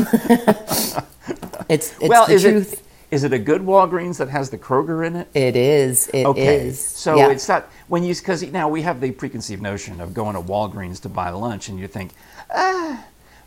it's 1.69 1.93
it's 1.99 2.09
well, 2.09 2.27
the 2.27 2.35
is 2.35 2.43
truth. 2.43 2.73
it 2.75 2.83
is 3.11 3.25
it 3.25 3.33
a 3.33 3.39
good 3.39 3.63
Walgreens 3.63 4.19
that 4.19 4.29
has 4.29 4.51
the 4.51 4.59
Kroger 4.59 5.07
in 5.07 5.17
it? 5.17 5.29
It 5.35 5.57
is. 5.57 6.09
It 6.09 6.27
is. 6.27 6.27
Okay, 6.27 6.71
so 6.73 7.17
Yeah. 7.17 7.31
it's 7.31 7.49
not 7.49 7.69
when 7.89 8.03
you 8.05 8.15
because 8.15 8.43
now 8.51 8.69
we 8.69 8.83
have 8.83 9.01
the 9.01 9.11
preconceived 9.13 9.63
notion 9.63 10.01
of 10.01 10.15
going 10.15 10.35
to 10.35 10.43
Walgreens 10.43 11.01
to 11.03 11.09
buy 11.09 11.31
lunch, 11.31 11.69
and 11.69 11.79
you 11.79 11.89
think, 11.89 12.13
ah. 12.55 13.05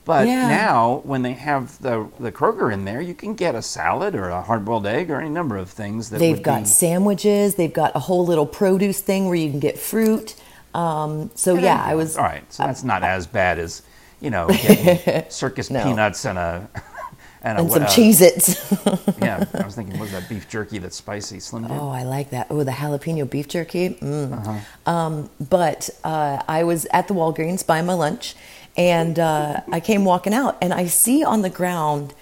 But 0.09 0.25
Yeah. 0.27 0.47
now, 0.47 1.01
when 1.03 1.21
they 1.21 1.33
have 1.33 1.79
the 1.83 2.07
the 2.19 2.31
Kroger 2.31 2.73
in 2.73 2.83
there, 2.83 3.00
you 3.00 3.13
can 3.13 3.35
get 3.35 3.53
a 3.53 3.61
salad 3.61 4.15
or 4.15 4.29
a 4.29 4.41
hard-boiled 4.41 4.88
egg 4.88 5.12
or 5.12 5.22
any 5.22 5.29
number 5.29 5.55
of 5.55 5.69
things 5.69 6.10
that 6.10 6.17
They've 6.17 6.41
got 6.41 6.62
be, 6.62 6.65
sandwiches. 6.65 7.53
They've 7.53 7.72
got 7.72 7.95
a 7.95 8.00
whole 8.00 8.25
little 8.25 8.48
produce 8.48 9.01
thing 9.01 9.27
where 9.27 9.36
you 9.36 9.51
can 9.51 9.60
get 9.60 9.77
fruit. 9.77 10.34
Um, 10.74 11.29
so 11.36 11.53
yeah, 11.53 11.79
I 11.86 11.93
was. 11.93 12.17
all 12.17 12.24
right. 12.24 12.43
So 12.51 12.63
that's 12.63 12.84
not 12.84 13.03
as 13.03 13.27
bad 13.27 13.60
as 13.60 13.84
you 14.19 14.31
know 14.31 14.48
getting 14.63 15.29
circus 15.29 15.69
No. 15.69 15.84
peanuts 15.84 16.25
and 16.25 16.39
a 16.39 16.67
and, 17.43 17.60
a 17.60 17.69
some 17.69 17.84
uh, 17.84 17.86
Cheez-Its. 17.86 19.19
Yeah, 19.22 19.45
I 19.53 19.63
was 19.65 19.75
thinking, 19.75 20.00
was 20.00 20.12
that 20.12 20.27
beef 20.27 20.50
jerky 20.50 20.79
that's 20.79 20.95
spicy? 20.95 21.39
Slim 21.39 21.67
Jim. 21.67 21.77
Oh, 21.77 21.89
I 21.89 22.01
like 22.03 22.31
that. 22.31 22.48
Oh, 22.50 22.63
the 22.63 22.72
jalapeno 22.72 23.29
beef 23.29 23.48
jerky. 23.48 23.89
Mm. 23.89 24.34
Uh-huh. 24.34 24.91
Um, 24.91 25.29
but 25.50 25.89
uh, 26.03 26.41
I 26.48 26.63
was 26.63 26.88
at 26.91 27.07
the 27.07 27.13
Walgreens 27.13 27.63
buying 27.65 27.86
my 27.86 27.93
lunch, 27.93 28.36
and 28.79 29.19
uh, 29.19 29.59
I 29.71 29.79
came 29.81 30.05
walking 30.05 30.33
out, 30.33 30.57
and 30.62 30.74
I 30.74 30.88
see 30.88 31.24
on 31.24 31.41
the 31.41 31.50
ground 31.50 32.13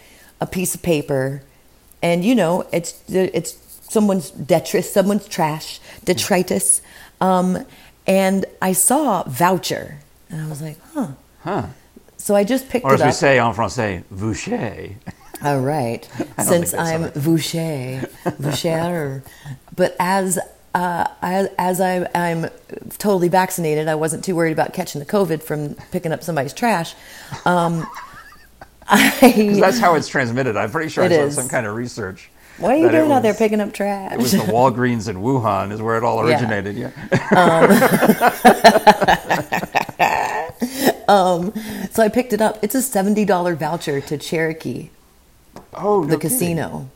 a 0.42 0.48
piece 0.48 0.74
of 0.76 0.82
paper, 0.82 1.44
and 2.02 2.26
you 2.26 2.34
know, 2.34 2.68
it's 2.74 3.00
it's 3.08 3.56
someone's 3.90 4.32
detritus, 4.32 4.92
someone's 4.92 5.28
trash, 5.28 5.80
detritus, 6.04 6.82
um, 7.22 7.64
and 8.08 8.46
I 8.60 8.74
saw 8.74 9.24
voucher, 9.28 10.00
and 10.30 10.42
I 10.42 10.50
was 10.50 10.62
like, 10.62 10.78
huh. 10.94 11.10
Huh. 11.44 11.68
So 12.18 12.36
I 12.36 12.44
just 12.44 12.68
picked 12.70 12.84
Or 12.86 12.92
it 12.94 12.96
as 12.96 13.02
we 13.02 13.10
up. 13.10 13.14
say 13.14 13.40
en 13.40 13.54
français, 13.54 14.04
voucher. 14.10 14.96
All 15.44 15.60
right. 15.60 16.04
Since 16.44 16.74
I'm 16.74 17.12
Voucher, 17.12 18.10
Voucher, 18.40 19.22
but 19.76 19.96
as 20.00 20.40
uh, 20.78 21.08
I, 21.24 21.50
as 21.58 21.82
I, 21.82 22.08
I'm 22.14 22.50
totally 23.00 23.30
vaccinated, 23.30 23.88
I 23.88 23.96
wasn't 23.96 24.24
too 24.24 24.36
worried 24.36 24.52
about 24.52 24.74
catching 24.74 25.00
the 25.00 25.08
COVID 25.08 25.42
from 25.42 25.74
picking 25.92 26.12
up 26.12 26.22
somebody's 26.24 26.54
trash. 26.54 26.94
Um, 27.46 27.88
I, 28.88 29.58
That's 29.60 29.80
how 29.80 29.96
it's 29.96 30.08
transmitted. 30.08 30.56
I'm 30.56 30.70
pretty 30.70 30.90
sure 30.90 31.04
I 31.04 31.10
saw 31.10 31.16
is. 31.16 31.34
some 31.36 31.50
kind 31.50 31.66
of 31.66 31.76
research. 31.76 32.30
what 32.60 32.74
are 32.74 32.78
you 32.78 32.90
doing 32.90 33.12
out 33.12 33.24
there 33.24 33.34
picking 33.34 33.60
up 33.60 33.74
trash? 33.74 34.14
It 34.14 34.20
was 34.20 34.34
the 34.34 34.38
Walgreens 34.38 35.10
in 35.10 35.18
Wuhan 35.18 35.72
is 35.72 35.82
where 35.82 35.98
it 35.98 36.04
all 36.04 36.30
Yeah. 36.30 36.38
originated. 36.38 36.78
Yeah. 36.78 36.92
so 41.92 42.04
I 42.04 42.10
picked 42.10 42.34
it 42.34 42.42
up. 42.42 42.60
It's 42.62 42.76
a 42.76 42.82
seventy 42.84 43.26
dollar 43.26 43.56
voucher 43.56 44.00
to 44.02 44.18
Cherokee, 44.18 44.90
Oh, 45.74 46.02
no 46.02 46.08
the 46.08 46.18
kidding. 46.18 46.30
casino. 46.38 46.90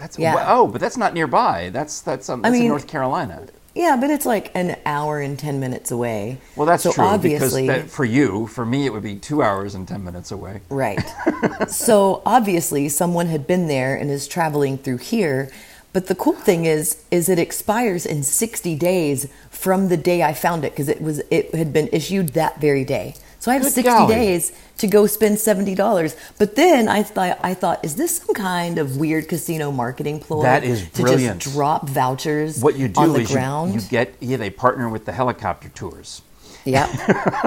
That's 0.00 0.18
Yeah. 0.18 0.44
oh, 0.48 0.66
but 0.66 0.80
that's 0.80 0.96
not 0.96 1.14
nearby. 1.14 1.70
That's 1.70 2.00
that's 2.00 2.28
um, 2.28 2.42
that's 2.42 2.54
in 2.54 2.60
mean- 2.60 2.68
North 2.68 2.88
Carolina. 2.88 3.46
Yeah, 3.72 3.96
but 4.00 4.10
it's 4.10 4.26
like 4.26 4.50
an 4.56 4.76
hour 4.84 5.20
and 5.20 5.38
10 5.38 5.60
minutes 5.60 5.92
away. 5.92 6.38
Well, 6.56 6.66
that's 6.66 6.82
so 6.82 6.90
true 6.92 7.04
obviously, 7.04 7.68
because 7.68 7.82
that, 7.84 7.90
for 7.90 8.04
you, 8.04 8.48
for 8.48 8.66
me, 8.66 8.84
it 8.84 8.92
would 8.92 9.04
be 9.04 9.14
two 9.14 9.44
hours 9.44 9.76
and 9.76 9.86
ten 9.86 10.02
minutes 10.02 10.32
away. 10.32 10.60
Right. 10.70 11.00
so 11.68 12.20
obviously 12.26 12.88
someone 12.88 13.26
had 13.26 13.46
been 13.46 13.68
there 13.68 13.94
and 13.94 14.10
is 14.10 14.26
traveling 14.26 14.76
through 14.76 14.98
here. 14.98 15.50
But 15.92 16.06
the 16.06 16.14
cool 16.14 16.34
thing 16.34 16.64
is 16.66 17.02
is 17.10 17.28
it 17.28 17.38
expires 17.38 18.06
in 18.06 18.22
60 18.22 18.74
days 18.76 19.28
from 19.50 19.88
the 19.88 19.96
day 19.96 20.22
I 20.22 20.34
found 20.34 20.64
it 20.64 20.72
because 20.72 20.88
it 20.88 21.00
was 21.00 21.20
it 21.30 21.54
had 21.54 21.72
been 21.72 21.88
issued 21.92 22.30
that 22.30 22.60
very 22.60 22.84
day. 22.84 23.14
So 23.40 23.50
I 23.50 23.54
have 23.54 23.62
Good 23.62 23.72
60 23.72 23.90
golly. 23.90 24.14
days 24.14 24.52
to 24.78 24.86
go 24.86 25.06
spend 25.06 25.38
$70. 25.38 26.14
But 26.38 26.56
then 26.56 26.88
I 26.88 27.02
thought 27.02 27.38
I 27.42 27.54
thought 27.54 27.82
is 27.84 27.96
this 27.96 28.18
some 28.18 28.34
kind 28.34 28.78
of 28.78 28.98
weird 28.98 29.28
casino 29.28 29.72
marketing 29.72 30.20
ploy 30.20 30.42
That 30.42 30.62
is 30.62 30.82
brilliant. 30.84 31.40
to 31.40 31.48
just 31.48 31.56
drop 31.56 31.88
vouchers 31.88 32.60
What 32.62 32.76
you 32.76 32.88
do 32.88 33.00
on 33.00 33.12
the 33.14 33.20
is 33.20 33.30
ground? 33.32 33.74
you 33.74 33.80
get 33.88 34.14
yeah 34.20 34.36
they 34.36 34.50
partner 34.50 34.88
with 34.90 35.06
the 35.06 35.12
helicopter 35.12 35.70
tours. 35.70 36.20
Yep. 36.66 36.90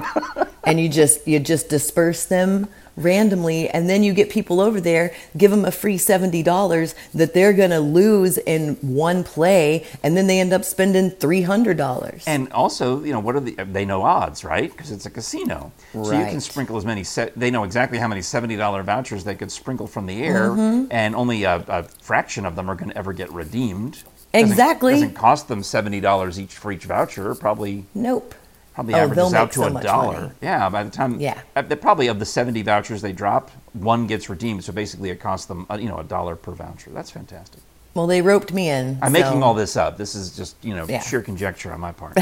and 0.63 0.79
you 0.79 0.89
just 0.89 1.27
you 1.27 1.39
just 1.39 1.69
disperse 1.69 2.25
them 2.25 2.67
randomly 2.95 3.69
and 3.69 3.89
then 3.89 4.03
you 4.03 4.13
get 4.13 4.29
people 4.29 4.59
over 4.61 4.79
there 4.79 5.13
give 5.37 5.51
them 5.51 5.65
a 5.65 5.71
free 5.71 5.97
$70 5.97 6.93
that 7.13 7.33
they're 7.33 7.53
going 7.53 7.71
to 7.71 7.79
lose 7.79 8.37
in 8.39 8.75
one 8.81 9.23
play 9.23 9.85
and 10.03 10.15
then 10.15 10.27
they 10.27 10.39
end 10.39 10.53
up 10.53 10.63
spending 10.63 11.09
$300 11.11 12.23
And 12.27 12.51
also, 12.53 13.03
you 13.03 13.11
know, 13.11 13.19
what 13.19 13.35
are 13.35 13.39
the? 13.39 13.53
They 13.63 13.85
know 13.85 14.01
odds, 14.03 14.43
right? 14.43 14.71
Because 14.71 14.91
it's 14.91 15.05
a 15.05 15.09
casino, 15.09 15.71
so 15.93 16.11
you 16.11 16.25
can 16.25 16.39
sprinkle 16.41 16.77
as 16.77 16.85
many. 16.85 17.03
Set, 17.03 17.37
they 17.37 17.51
know 17.51 17.63
exactly 17.63 17.97
how 17.97 18.07
many 18.07 18.21
seventy 18.21 18.55
dollar 18.55 18.83
vouchers 18.83 19.23
they 19.23 19.35
could 19.35 19.51
sprinkle 19.51 19.87
from 19.87 20.05
the 20.05 20.23
air, 20.23 20.49
Mm-hmm. 20.49 20.87
and 20.91 21.15
only 21.15 21.43
a, 21.43 21.55
a 21.67 21.83
fraction 21.83 22.45
of 22.45 22.55
them 22.55 22.69
are 22.69 22.75
going 22.75 22.89
to 22.91 22.97
ever 22.97 23.13
get 23.13 23.31
redeemed. 23.31 24.03
Doesn't- 24.33 24.49
Exactly. 24.51 24.93
doesn't 24.93 25.13
cost 25.15 25.47
them 25.47 25.63
seventy 25.63 25.99
dollars 25.99 26.39
each 26.39 26.55
for 26.55 26.71
each 26.71 26.85
voucher. 26.85 27.35
Probably 27.35 27.85
nope 27.95 28.33
probably 28.73 28.93
Oh, 28.95 28.97
averages 28.99 29.33
out 29.33 29.51
to 29.53 29.59
so 29.59 29.77
a 29.77 29.81
dollar. 29.81 30.13
money. 30.21 30.31
Yeah, 30.41 30.69
by 30.69 30.83
the 30.83 30.89
time 30.89 31.19
Yeah. 31.19 31.39
uh, 31.55 31.63
probably 31.75 32.07
of 32.07 32.19
the 32.19 32.25
seventy 32.25 32.61
vouchers 32.61 33.01
they 33.01 33.11
drop, 33.13 33.51
one 33.73 34.07
gets 34.07 34.29
redeemed. 34.29 34.63
So 34.63 34.73
basically, 34.73 35.09
it 35.09 35.19
costs 35.19 35.45
them 35.47 35.65
uh, 35.69 35.75
you 35.79 35.87
know 35.89 35.97
a 35.97 36.03
dollar 36.03 36.35
per 36.35 36.51
voucher. 36.53 36.91
That's 36.91 37.11
fantastic. 37.11 37.61
well 37.95 38.07
they 38.07 38.21
roped 38.23 38.51
me 38.51 38.69
in 38.69 38.97
I'm 39.03 39.13
so- 39.13 39.19
making 39.21 39.43
all 39.43 39.53
this 39.53 39.77
up. 39.77 39.97
This 39.97 40.15
is 40.15 40.35
just 40.35 40.55
you 40.63 40.75
know 40.75 40.85
Yeah. 40.87 41.01
sheer 41.01 41.21
conjecture 41.21 41.71
on 41.71 41.79
my 41.79 41.91
part. 41.91 42.17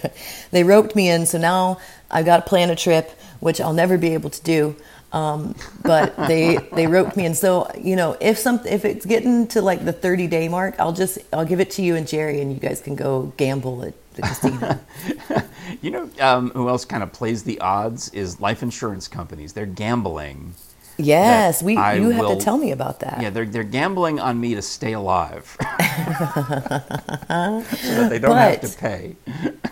they 0.52 0.62
roped 0.64 0.94
me 0.94 1.08
in 1.08 1.26
so 1.26 1.38
now 1.38 1.78
I've 2.10 2.24
got 2.24 2.36
to 2.38 2.42
plan 2.48 2.70
a 2.70 2.76
trip 2.76 3.10
which 3.40 3.60
i'll 3.60 3.74
never 3.74 3.98
be 3.98 4.14
able 4.14 4.30
to 4.30 4.42
do 4.42 4.74
um, 5.12 5.54
but 5.82 6.16
they 6.28 6.56
they 6.72 6.86
roped 6.86 7.16
me 7.16 7.26
in 7.26 7.34
so 7.34 7.68
you 7.78 7.96
know 7.96 8.16
if 8.20 8.38
some 8.38 8.60
if 8.66 8.84
it's 8.84 9.04
getting 9.04 9.46
to 9.48 9.60
like 9.60 9.84
the 9.84 9.92
30 9.92 10.26
day 10.28 10.48
mark 10.48 10.74
i'll 10.78 10.92
just 10.92 11.18
i'll 11.32 11.44
give 11.44 11.60
it 11.60 11.70
to 11.72 11.82
you 11.82 11.96
and 11.96 12.06
jerry 12.08 12.40
and 12.40 12.50
you 12.52 12.58
guys 12.58 12.80
can 12.80 12.94
go 12.94 13.32
gamble 13.36 13.84
at 13.84 13.94
the 14.16 14.22
casino 14.22 14.78
You 15.82 15.90
know 15.90 16.10
um, 16.20 16.50
who 16.50 16.68
else 16.68 16.84
kind 16.84 17.02
of 17.02 17.12
plays 17.12 17.42
the 17.42 17.58
odds 17.60 18.08
is 18.10 18.40
life 18.40 18.62
insurance 18.62 19.08
companies. 19.08 19.52
They're 19.52 19.66
gambling. 19.66 20.54
yes 20.98 21.62
we 21.62 21.76
I 21.76 21.94
you 21.94 22.10
have 22.10 22.20
will- 22.24 22.36
to 22.36 22.42
tell 22.44 22.56
me 22.58 22.70
about 22.72 23.00
that 23.00 23.20
Yeah, 23.20 23.30
they're, 23.30 23.44
they're 23.44 23.62
gambling 23.64 24.18
on 24.20 24.40
me 24.40 24.54
to 24.54 24.62
stay 24.62 24.92
alive. 24.94 25.56
so 25.60 25.64
that 27.28 28.06
they 28.10 28.18
don't 28.18 28.36
have 28.36 28.60
to 28.62 28.78
pay. 28.78 29.16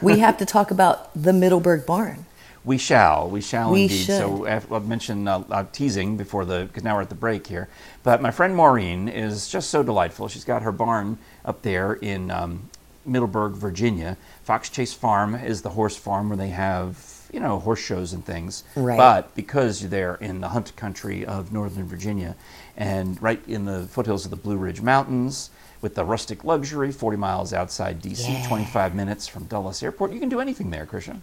we 0.02 0.18
have 0.18 0.36
to 0.38 0.44
talk 0.46 0.70
about 0.70 1.10
the 1.20 1.32
middleburg 1.32 1.86
barn 1.86 2.26
We 2.64 2.78
shall. 2.78 3.28
We 3.30 3.40
shall 3.40 3.70
We 3.72 3.82
indeed. 3.82 4.06
So 4.06 4.46
I've- 4.46 4.66
I'll 4.70 4.80
mention 4.80 5.28
uh, 5.28 5.44
uh, 5.50 5.64
teasing 5.72 6.16
before 6.16 6.44
the 6.44 6.64
because 6.66 6.82
now 6.82 6.96
we're 6.96 7.02
at 7.02 7.08
the 7.10 7.14
break 7.14 7.46
here. 7.46 7.68
But 8.02 8.20
my 8.22 8.30
friend 8.30 8.54
Maureen 8.56 9.08
is 9.08 9.48
just 9.48 9.68
so 9.70 9.82
delightful. 9.82 10.28
She's 10.28 10.44
got 10.44 10.62
her 10.62 10.72
barn 10.72 11.18
up 11.44 11.60
there 11.62 11.92
in 11.94 12.30
um, 12.30 12.68
Middleburg, 13.06 13.52
Virginia. 13.52 14.16
Fox 14.44 14.68
Chase 14.68 14.92
Farm 14.92 15.34
is 15.34 15.62
the 15.62 15.70
horse 15.70 15.96
farm 15.96 16.28
where 16.28 16.36
they 16.38 16.48
have 16.50 17.12
you 17.32 17.40
know 17.40 17.58
horse 17.58 17.80
shows 17.80 18.12
and 18.12 18.24
things. 18.24 18.64
Right. 18.76 18.96
But 18.96 19.34
because 19.34 19.80
they're 19.88 20.14
in 20.16 20.40
the 20.40 20.48
hunt 20.48 20.74
country 20.76 21.24
of 21.24 21.52
Northern 21.52 21.84
Virginia, 21.86 22.36
and 22.76 23.20
right 23.22 23.42
in 23.48 23.64
the 23.64 23.82
foothills 23.84 24.24
of 24.24 24.30
the 24.30 24.36
Blue 24.36 24.56
Ridge 24.56 24.80
Mountains. 24.80 25.50
With 25.82 25.96
the 25.96 26.04
rustic 26.06 26.44
luxury, 26.44 26.90
40 26.92 27.18
miles 27.18 27.52
outside 27.52 28.00
DC, 28.00 28.26
Yeah. 28.26 28.48
25 28.48 28.94
minutes 28.94 29.28
from 29.28 29.44
Dulles 29.44 29.82
Airport, 29.82 30.12
you 30.12 30.18
can 30.18 30.30
do 30.30 30.40
anything 30.40 30.70
there, 30.70 30.86
Krisha. 30.86 31.18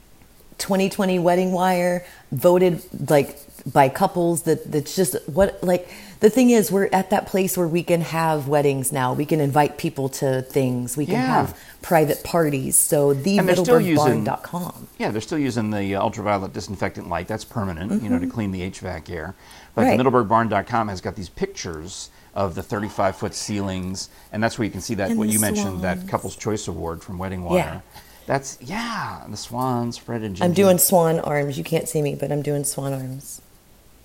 2020 0.60 1.18
wedding 1.18 1.52
wire 1.52 2.06
voted 2.32 2.80
like 3.10 3.40
by 3.74 3.90
couples 3.90 4.44
that 4.44 4.72
that's 4.72 4.96
just 4.96 5.16
what 5.28 5.64
like 5.64 5.90
the 6.20 6.30
thing 6.30 6.52
is 6.52 6.72
we're 6.72 6.90
at 6.94 7.10
that 7.10 7.26
place 7.26 7.58
where 7.58 7.68
we 7.68 7.82
can 7.82 8.02
have 8.02 8.48
weddings 8.48 8.92
now 8.92 9.14
we 9.14 9.26
can 9.26 9.40
invite 9.40 9.80
people 9.80 10.10
to 10.10 10.44
things 10.44 10.96
we 10.96 11.06
can 11.08 11.16
Yeah. 11.16 11.26
have 11.26 11.58
private 11.82 12.24
parties 12.24 12.76
so 12.78 13.14
the 13.14 13.38
And 13.38 13.48
they're 13.48 13.56
still 13.56 13.80
using- 13.82 14.24
middleburgbarn.com 14.26 14.88
Yeah, 15.00 15.10
they're 15.12 15.22
still 15.22 15.40
using 15.40 15.72
the 15.72 15.96
uh, 15.96 16.02
ultraviolet 16.02 16.54
disinfectant 16.54 17.10
light. 17.10 17.28
That's 17.28 17.44
permanent, 17.46 18.04
you 18.04 18.10
know, 18.10 18.20
to 18.20 18.28
clean 18.28 18.52
the 18.52 18.62
HVAC 18.70 19.10
air. 19.10 19.36
But 19.74 19.86
Mm-hmm. 19.86 19.90
Right. 19.90 20.00
MiddleburgBarn.com 20.28 20.88
has 20.90 21.02
got 21.02 21.16
these 21.16 21.30
pictures 21.30 22.10
of 22.36 22.56
the 22.56 22.64
35 22.64 23.16
foot 23.16 23.34
ceilings, 23.34 24.10
and 24.32 24.42
that's 24.44 24.58
where 24.58 24.66
you 24.66 24.72
can 24.72 24.82
see 24.82 24.94
that 24.96 25.10
And 25.12 25.20
what 25.20 25.30
you 25.30 25.40
mentioned 25.40 25.82
that. 25.82 26.08
Couples 26.08 26.36
Choice 26.36 26.68
Award 26.68 27.02
from 27.04 27.18
Wedding 27.18 27.44
Wire. 27.44 27.58
Yeah. 27.58 27.82
That's 28.28 28.58
yeah, 28.62 29.24
the 29.28 29.36
swans, 29.38 29.98
Fred 29.98 30.22
and 30.22 30.36
Ginger. 30.36 30.44
i'm 30.46 30.54
doing 30.54 30.78
swan 30.78 31.20
arms 31.22 31.58
you 31.58 31.64
can't 31.64 31.90
see 31.90 32.02
me 32.04 32.14
but 32.16 32.32
i'm 32.32 32.44
doing 32.44 32.64
swan 32.64 32.94
arms 32.94 33.42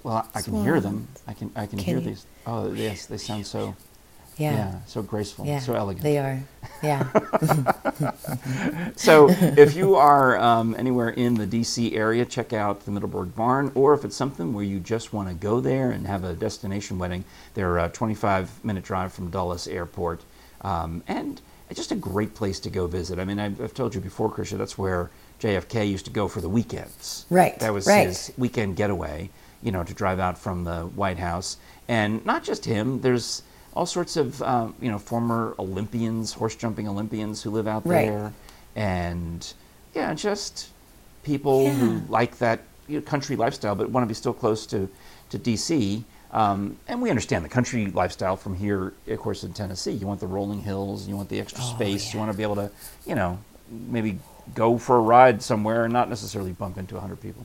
Well, 0.03 0.27
I 0.35 0.41
can 0.41 0.65
hear 0.65 0.81
them. 0.81 1.07
I 1.29 1.35
can 1.35 1.51
I 1.55 1.67
can, 1.67 1.79
Can 1.79 1.87
hear 1.87 1.99
you? 1.99 2.07
these. 2.07 2.27
Oh 2.47 2.73
yes, 2.73 3.07
they 3.07 3.19
sound 3.19 3.47
so 3.47 3.77
yeah 4.37 4.53
yeah, 4.53 4.79
so 4.87 5.03
graceful, 5.03 5.47
yeah 5.47 5.59
so 5.61 5.75
elegant. 5.75 6.03
they 6.03 6.19
are 6.19 6.43
yeah 6.83 7.09
So, 8.97 9.29
if 9.31 9.75
you 9.75 9.97
are 9.97 10.39
um, 10.39 10.75
anywhere 10.79 11.11
in 11.11 11.35
the 11.35 11.47
DC 11.47 11.95
area, 11.95 12.25
check 12.25 12.53
out 12.53 12.85
the 12.85 12.91
Middleburg 12.91 13.35
Barn. 13.35 13.71
Or 13.75 13.95
if 13.95 14.05
it's 14.05 14.17
something 14.17 14.53
where 14.53 14.65
you 14.65 14.81
just 14.81 15.13
want 15.13 15.29
to 15.29 15.35
go 15.35 15.61
there 15.61 15.91
and 15.91 16.07
have 16.07 16.25
a 16.25 16.35
destination 16.35 16.99
wedding, 16.99 17.25
they're 17.55 17.79
a 17.79 17.89
25 17.89 18.65
minute 18.65 18.85
drive 18.85 19.13
from 19.13 19.31
Dulles 19.31 19.67
Airport. 19.69 20.23
Um, 20.63 21.03
and 21.07 21.41
it's 21.71 21.79
just 21.79 21.93
a 21.93 21.97
great 21.97 22.35
place 22.35 22.59
to 22.61 22.71
go 22.71 22.87
visit. 22.87 23.19
I 23.19 23.25
mean, 23.25 23.39
I've, 23.39 23.61
I've 23.61 23.75
told 23.75 23.95
you 23.95 24.01
before, 24.01 24.31
Krisha, 24.31 24.59
that's 24.59 24.79
where 24.79 25.11
JFK 25.41 25.89
used 25.89 26.05
to 26.07 26.11
go 26.11 26.29
for 26.29 26.41
the 26.41 26.49
weekends. 26.49 27.27
Right, 27.31 27.59
That 27.61 27.73
was 27.73 27.87
right. 27.87 28.07
his 28.07 28.33
weekend 28.39 28.77
getaway, 28.77 29.31
you 29.63 29.73
know, 29.73 29.85
to 29.85 29.95
drive 29.95 30.19
out 30.19 30.39
from 30.39 30.65
the 30.65 30.83
White 30.83 31.19
House. 31.19 31.59
And 31.89 32.25
not 32.25 32.43
just 32.45 32.65
him, 32.65 33.01
there's 33.01 33.43
all 33.77 33.87
sorts 33.87 34.17
of, 34.17 34.43
um, 34.43 34.75
you 34.81 34.91
know, 34.91 34.99
former 34.99 35.55
Olympians, 35.59 36.33
horse 36.33 36.57
jumping 36.57 36.89
Olympians 36.89 37.43
who 37.43 37.51
live 37.51 37.69
out 37.69 37.87
Right. 37.87 38.07
there. 38.09 38.33
And 38.75 39.53
yeah, 39.95 40.15
just 40.15 40.71
people 41.23 41.71
who 41.71 42.01
like 42.09 42.39
that 42.39 42.61
you 42.89 42.97
know, 42.97 43.03
country 43.03 43.37
lifestyle 43.37 43.75
but 43.75 43.91
want 43.91 44.03
to 44.03 44.09
be 44.09 44.15
still 44.15 44.33
close 44.33 44.65
to, 44.67 44.89
to 45.31 45.39
DC. 45.39 46.03
Um, 46.33 46.79
and 46.89 47.03
we 47.03 47.11
understand 47.11 47.45
the 47.45 47.49
country 47.51 47.87
lifestyle 47.89 48.37
from 48.37 48.55
here, 48.57 48.95
of 49.09 49.19
course, 49.19 49.45
in 49.45 49.53
Tennessee. 49.53 49.93
You 49.93 50.07
want 50.07 50.21
the 50.21 50.27
rolling 50.27 50.61
hills, 50.61 51.07
you 51.07 51.15
want 51.17 51.29
the 51.29 51.39
extra 51.39 51.63
Oh, 51.63 51.75
space, 51.75 52.13
you 52.15 52.19
want 52.19 52.33
to 52.33 52.37
be 52.37 52.43
able 52.43 52.57
to, 52.57 52.71
you 53.07 53.15
know, 53.15 53.39
maybe 53.71 54.19
go 54.55 54.79
for 54.79 54.97
a 54.97 55.01
ride 55.01 55.43
somewhere 55.43 55.85
and 55.85 55.93
not 55.93 56.09
necessarily 56.09 56.53
bump 56.53 56.79
into 56.79 56.95
100 56.95 57.21
people. 57.21 57.45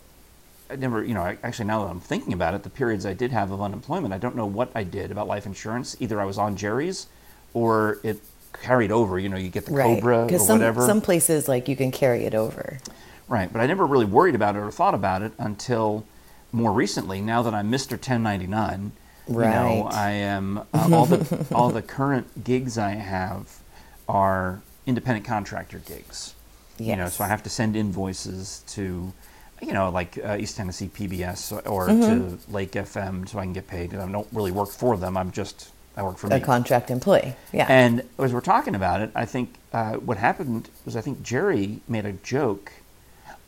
I 0.69 0.75
never, 0.75 1.03
you 1.03 1.13
know, 1.13 1.21
I, 1.21 1.37
actually 1.43 1.65
now 1.65 1.83
that 1.83 1.91
I'm 1.91 1.99
thinking 1.99 2.33
about 2.33 2.55
it, 2.55 2.63
the 2.63 2.69
periods 2.69 3.05
I 3.05 3.13
did 3.13 3.31
have 3.31 3.51
of 3.51 3.61
unemployment, 3.61 4.13
I 4.13 4.17
don't 4.17 4.35
know 4.35 4.45
what 4.45 4.71
I 4.73 4.83
did 4.83 5.11
about 5.11 5.27
life 5.27 5.45
insurance. 5.45 5.95
Either 5.99 6.19
I 6.19 6.25
was 6.25 6.37
on 6.37 6.55
Jerry's 6.55 7.07
or 7.53 7.99
it 8.03 8.19
carried 8.53 8.91
over. 8.91 9.19
You 9.19 9.29
know, 9.29 9.37
you 9.37 9.49
get 9.49 9.65
the 9.65 9.73
Right. 9.73 9.95
Cobra 9.95 10.25
or 10.25 10.39
some, 10.39 10.59
whatever. 10.59 10.85
some 10.85 11.01
places, 11.01 11.47
like, 11.47 11.67
you 11.67 11.75
can 11.75 11.91
carry 11.91 12.25
it 12.25 12.33
over. 12.33 12.79
Right, 13.27 13.51
but 13.51 13.61
I 13.61 13.67
never 13.67 13.85
really 13.85 14.05
worried 14.05 14.35
about 14.35 14.55
it 14.55 14.59
or 14.59 14.71
thought 14.71 14.93
about 14.93 15.21
it 15.21 15.31
until 15.37 16.05
more 16.51 16.71
recently. 16.71 17.21
Now 17.21 17.41
that 17.43 17.53
I'm 17.53 17.71
Mr. 17.71 17.91
1099, 17.91 18.91
you 19.31 19.39
know, 19.81 19.89
I 19.91 20.11
am 20.11 20.59
uh, 20.73 20.89
all 20.91 21.05
the 21.05 21.45
all 21.53 21.69
the 21.69 21.81
current 21.81 22.43
gigs 22.43 22.77
I 22.77 22.91
have 22.91 23.59
are 24.07 24.61
independent 24.85 25.25
contractor 25.25 25.79
gigs. 25.79 26.33
You 26.77 26.95
know, 26.95 27.07
so 27.09 27.23
I 27.23 27.27
have 27.27 27.43
to 27.43 27.49
send 27.49 27.75
invoices 27.75 28.63
to, 28.69 29.13
you 29.61 29.71
know, 29.73 29.89
like 29.91 30.17
uh, 30.23 30.37
East 30.39 30.57
Tennessee 30.57 30.87
PBS 30.87 31.61
or 31.69 31.87
Mm-hmm. 31.89 32.37
to 32.47 32.51
Lake 32.51 32.71
FM, 32.71 33.29
so 33.29 33.37
I 33.37 33.43
can 33.43 33.53
get 33.53 33.67
paid. 33.67 33.93
I 33.93 34.09
don't 34.11 34.27
really 34.31 34.51
work 34.51 34.69
for 34.69 34.97
them. 34.97 35.15
I'm 35.15 35.31
just 35.31 35.69
I 35.95 36.01
work 36.01 36.17
for 36.17 36.25
A 36.27 36.31
me. 36.31 36.39
contract 36.39 36.89
employee. 36.89 37.35
Yeah. 37.53 37.67
And 37.69 38.01
as 38.17 38.33
we're 38.33 38.41
talking 38.41 38.73
about 38.73 39.01
it, 39.01 39.11
I 39.13 39.25
think 39.25 39.53
uh, 39.73 39.93
what 39.95 40.17
happened 40.17 40.69
was 40.85 40.95
I 40.95 41.01
think 41.01 41.21
Jerry 41.21 41.81
made 41.87 42.05
a 42.05 42.13
joke 42.13 42.71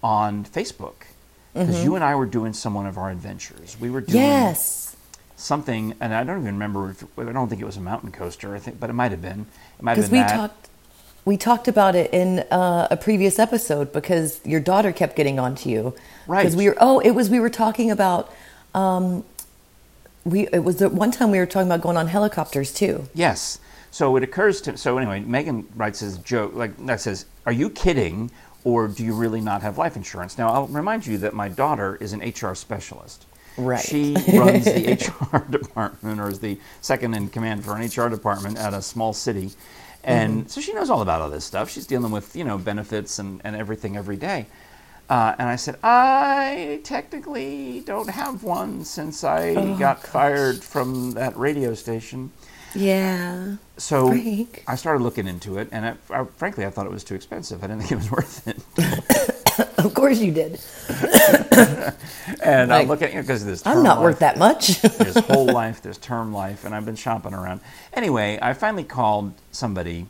on 0.03 0.43
Facebook 0.45 1.05
because 1.53 1.83
you 1.83 1.95
and 1.95 2.03
I 2.03 2.13
were 2.15 2.25
doing 2.25 2.51
some 2.53 2.73
one 2.73 2.85
of 2.85 2.97
our 2.97 3.09
adventures. 3.09 3.77
We 3.79 3.89
were 3.89 4.01
doing 4.01 4.21
Mm-hmm. 4.21 4.43
yes. 4.45 4.95
Something, 5.43 5.93
and 5.99 6.13
I 6.13 6.23
don't 6.23 6.41
even 6.41 6.53
remember. 6.55 6.91
If, 6.91 7.03
I 7.17 7.31
don't 7.31 7.49
think 7.49 7.61
it 7.61 7.65
was 7.65 7.77
a 7.77 7.81
mountain 7.81 8.11
coaster. 8.11 8.55
I 8.55 8.59
think, 8.59 8.79
but 8.79 8.89
it 8.89 8.93
might 8.93 9.11
have 9.11 9.21
been. 9.21 9.45
It 9.77 9.83
might 9.83 9.97
have 9.97 9.97
Because 9.97 10.09
been 10.09 10.19
we 10.19 10.27
that. 10.27 10.35
talked. 10.35 10.69
We 11.25 11.37
talked 11.37 11.67
about 11.69 11.95
it 11.95 12.13
in 12.13 12.39
uh, 12.51 12.87
a 12.91 12.97
previous 12.97 13.39
episode 13.39 13.93
because 13.93 14.41
your 14.45 14.59
daughter 14.59 14.91
kept 14.91 15.15
getting 15.15 15.39
onto 15.39 15.69
you. 15.69 15.95
Right. 16.27 16.41
Because 16.41 16.55
we 16.55 16.67
were. 16.69 16.75
Oh, 16.79 16.99
it 16.99 17.11
was. 17.11 17.29
We 17.29 17.39
were 17.39 17.49
talking 17.49 17.91
about. 17.91 18.31
Um, 18.73 19.23
we. 20.25 20.47
It 20.47 20.63
was 20.63 20.77
the 20.77 20.89
one 20.89 21.11
time 21.11 21.31
we 21.31 21.39
were 21.39 21.45
talking 21.45 21.67
about 21.67 21.81
going 21.81 21.97
on 21.97 22.07
helicopters 22.07 22.73
too. 22.73 23.07
Yes. 23.13 23.59
So 23.91 24.15
it 24.15 24.23
occurs 24.23 24.59
to 24.61 24.77
so 24.77 24.97
anyway. 24.97 25.19
Megan 25.19 25.67
writes 25.75 25.99
his 25.99 26.17
joke 26.17 26.53
like 26.55 26.75
that 26.87 26.99
says, 27.01 27.25
"Are 27.45 27.51
you 27.51 27.69
kidding, 27.69 28.31
or 28.63 28.87
do 28.87 29.03
you 29.05 29.13
really 29.13 29.39
not 29.41 29.61
have 29.61 29.77
life 29.77 29.95
insurance?" 29.95 30.37
Now 30.37 30.49
I'll 30.49 30.67
remind 30.67 31.05
you 31.05 31.17
that 31.19 31.33
my 31.33 31.47
daughter 31.47 31.97
is 32.01 32.11
an 32.13 32.19
HR 32.21 32.55
specialist. 32.55 33.25
Right. 33.57 33.79
She 33.79 34.13
runs 34.33 34.65
the 34.65 34.93
HR 34.93 35.39
department, 35.49 36.19
or 36.19 36.29
is 36.29 36.39
the 36.39 36.59
second 36.81 37.13
in 37.13 37.29
command 37.29 37.63
for 37.63 37.75
an 37.75 37.85
HR 37.85 38.09
department 38.09 38.57
at 38.57 38.73
a 38.73 38.81
small 38.81 39.13
city, 39.13 39.51
and 40.03 40.49
so 40.49 40.59
she 40.59 40.73
knows 40.73 40.89
all 40.89 41.01
about 41.01 41.21
all 41.21 41.29
this 41.29 41.45
stuff. 41.45 41.69
She's 41.69 41.85
dealing 41.85 42.11
with 42.11 42.35
you 42.35 42.43
know 42.43 42.57
benefits 42.57 43.19
and, 43.19 43.41
and 43.43 43.55
everything 43.55 43.95
every 43.95 44.17
day. 44.17 44.47
Uh, 45.09 45.35
and 45.37 45.49
I 45.49 45.57
said, 45.57 45.77
I 45.83 46.79
technically 46.83 47.81
don't 47.81 48.09
have 48.09 48.41
one 48.41 48.83
since 48.85 49.23
I 49.23 49.53
got 49.77 50.01
fired 50.01 50.63
from 50.63 51.11
that 51.11 51.37
radio 51.37 51.73
station. 51.75 52.31
Yeah. 52.73 53.57
So 53.77 54.07
Frank. 54.07 54.63
I 54.67 54.75
started 54.75 55.03
looking 55.03 55.27
into 55.27 55.57
it, 55.57 55.69
and 55.71 55.85
I, 55.85 55.95
I, 56.09 56.23
frankly, 56.37 56.65
I 56.65 56.69
thought 56.69 56.85
it 56.85 56.91
was 56.91 57.03
too 57.03 57.15
expensive. 57.15 57.63
I 57.63 57.67
didn't 57.67 57.83
think 57.83 57.91
it 57.91 57.95
was 57.97 58.11
worth 58.17 58.47
it. 58.47 59.39
Of 59.77 59.93
course 59.93 60.19
you 60.19 60.31
did. 60.31 60.59
And 62.41 62.71
I'm 62.73 62.87
Like, 62.87 62.87
looking 63.01 63.19
because 63.19 63.45
there's 63.45 63.65
I'm 63.65 63.83
not 63.83 63.97
life, 63.97 64.03
worth 64.03 64.19
that 64.19 64.37
much. 64.37 64.81
there's 64.81 65.17
whole 65.17 65.45
life, 65.45 65.81
there's 65.81 65.97
term 65.97 66.33
life, 66.33 66.63
and 66.65 66.73
I've 66.73 66.85
been 66.85 66.95
shopping 66.95 67.33
around. 67.33 67.59
Anyway, 67.93 68.39
I 68.41 68.53
finally 68.53 68.83
called 68.83 69.33
somebody 69.51 70.07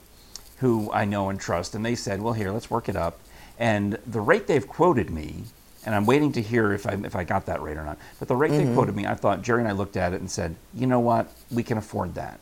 who 0.60 0.92
I 0.92 1.06
know 1.06 1.30
and 1.30 1.40
trust, 1.40 1.74
and 1.76 1.84
they 1.86 1.96
said, 1.96 2.22
"Well, 2.22 2.34
here, 2.34 2.52
let's 2.52 2.70
work 2.70 2.88
it 2.90 2.96
up." 2.96 3.20
And 3.60 3.98
the 4.08 4.22
rate 4.22 4.48
they've 4.48 4.68
quoted 4.68 5.10
me, 5.10 5.44
and 5.86 5.96
I'm 5.96 6.06
waiting 6.06 6.32
to 6.34 6.42
hear 6.42 6.72
if 6.74 6.86
I 6.88 6.94
if 7.04 7.16
I 7.16 7.24
got 7.24 7.46
that 7.48 7.62
rate 7.62 7.78
or 7.78 7.84
not. 7.86 7.98
But 8.20 8.28
the 8.28 8.36
rate 8.36 8.52
Mm-hmm. 8.52 8.68
they 8.70 8.74
quoted 8.74 8.96
me, 8.96 9.06
I 9.08 9.16
thought 9.16 9.42
Jerry 9.42 9.60
and 9.62 9.68
I 9.68 9.74
looked 9.74 9.98
at 9.98 10.14
it 10.14 10.22
and 10.22 10.30
said, 10.30 10.56
"You 10.74 10.86
know 10.88 11.00
what? 11.00 11.32
We 11.52 11.64
can 11.64 11.78
afford 11.78 12.14
that." 12.16 12.40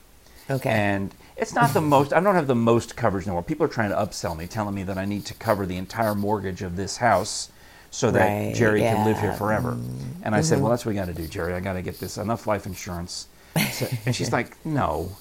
Okay. 0.51 0.69
And 0.69 1.13
it's 1.37 1.53
not 1.53 1.73
the 1.73 1.81
most. 1.81 2.13
I 2.13 2.19
don't 2.19 2.35
have 2.35 2.47
the 2.47 2.55
most 2.55 2.95
coverage 2.95 3.25
in 3.25 3.29
the 3.29 3.33
world. 3.33 3.47
People 3.47 3.65
are 3.65 3.69
trying 3.69 3.89
to 3.89 3.95
upsell 3.95 4.37
me, 4.37 4.47
telling 4.47 4.75
me 4.75 4.83
that 4.83 4.97
I 4.97 5.05
need 5.05 5.25
to 5.27 5.33
cover 5.33 5.65
the 5.65 5.77
entire 5.77 6.15
mortgage 6.15 6.61
of 6.61 6.75
this 6.75 6.97
house 6.97 7.49
so 7.89 8.11
that 8.11 8.25
Right, 8.25 8.55
Jerry 8.55 8.81
can 8.81 9.05
live 9.05 9.19
here 9.19 9.31
yeah. 9.31 9.37
forever. 9.37 9.71
Mm-hmm. 9.71 10.23
And 10.23 10.35
I 10.35 10.41
said, 10.41 10.55
well, 10.55 10.65
mm-hmm. 10.65 10.71
that's 10.71 10.85
what 10.85 10.91
we 10.91 10.95
got 10.95 11.07
to 11.07 11.13
do, 11.13 11.27
Jerry. 11.27 11.53
I 11.53 11.59
got 11.59 11.73
to 11.73 11.81
get 11.81 11.99
this 11.99 12.17
enough 12.17 12.47
life 12.47 12.65
insurance. 12.65 13.27
So- 13.71 13.87
and 14.05 14.15
she's 14.15 14.31
like, 14.31 14.63
no. 14.65 15.11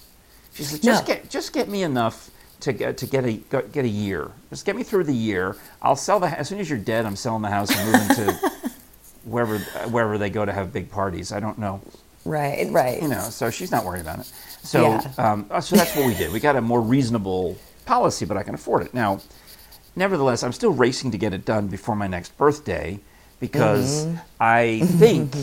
She 0.54 0.64
said, 0.64 0.82
just 0.82 1.08
No. 1.08 1.14
get 1.14 1.30
just 1.30 1.52
get 1.52 1.68
me 1.68 1.82
enough 1.84 2.30
to 2.60 2.72
get 2.72 2.96
to 2.98 3.06
get 3.06 3.24
a 3.24 3.32
get 3.32 3.84
a 3.84 3.88
year. 3.88 4.30
Just 4.50 4.66
get 4.66 4.76
me 4.76 4.82
through 4.82 5.04
the 5.04 5.14
year. 5.14 5.56
I'll 5.80 5.96
sell 5.96 6.20
the 6.20 6.26
as 6.26 6.48
soon 6.48 6.58
as 6.58 6.68
you're 6.68 6.78
dead. 6.78 7.06
I'm 7.06 7.16
selling 7.16 7.42
the 7.42 7.50
house 7.50 7.70
and 7.70 7.92
moving 7.92 8.16
to 8.16 8.50
wherever 9.24 9.58
wherever 9.88 10.18
they 10.18 10.28
go 10.28 10.44
to 10.44 10.52
have 10.52 10.72
big 10.72 10.90
parties. 10.90 11.32
I 11.32 11.38
don't 11.40 11.58
know 11.58 11.80
right. 12.24 12.68
Right. 12.70 13.02
you 13.02 13.08
know, 13.08 13.20
so 13.20 13.50
she's 13.50 13.70
not 13.70 13.84
worried 13.84 14.02
about 14.02 14.20
it. 14.20 14.32
So, 14.62 14.82
Yeah. 14.82 15.12
um, 15.18 15.46
uh, 15.50 15.60
so 15.60 15.76
that's 15.76 15.94
what 15.94 16.04
we 16.04 16.14
did. 16.14 16.30
We 16.30 16.40
got 16.40 16.56
a 16.56 16.60
more 16.60 16.82
reasonable 16.82 17.62
policy, 17.86 18.24
but 18.26 18.36
I 18.36 18.42
can 18.42 18.54
afford 18.54 18.82
it. 18.84 18.94
Now, 18.94 19.20
nevertheless, 19.96 20.42
I'm 20.42 20.52
still 20.52 20.72
racing 20.72 21.10
to 21.12 21.18
get 21.18 21.32
it 21.34 21.44
done 21.44 21.68
before 21.68 21.96
my 21.96 22.06
next 22.06 22.36
birthday 22.36 23.00
because 23.40 24.08
Mm-hmm. 24.08 24.16
I 24.40 24.86
think 24.88 25.36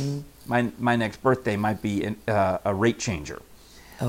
my 0.45 0.71
my 0.79 0.95
next 0.95 1.21
birthday 1.21 1.57
might 1.57 1.81
be 1.81 2.03
an, 2.05 2.17
uh, 2.27 2.59
a 2.65 2.73
rate 2.73 2.99
changer. 2.99 3.41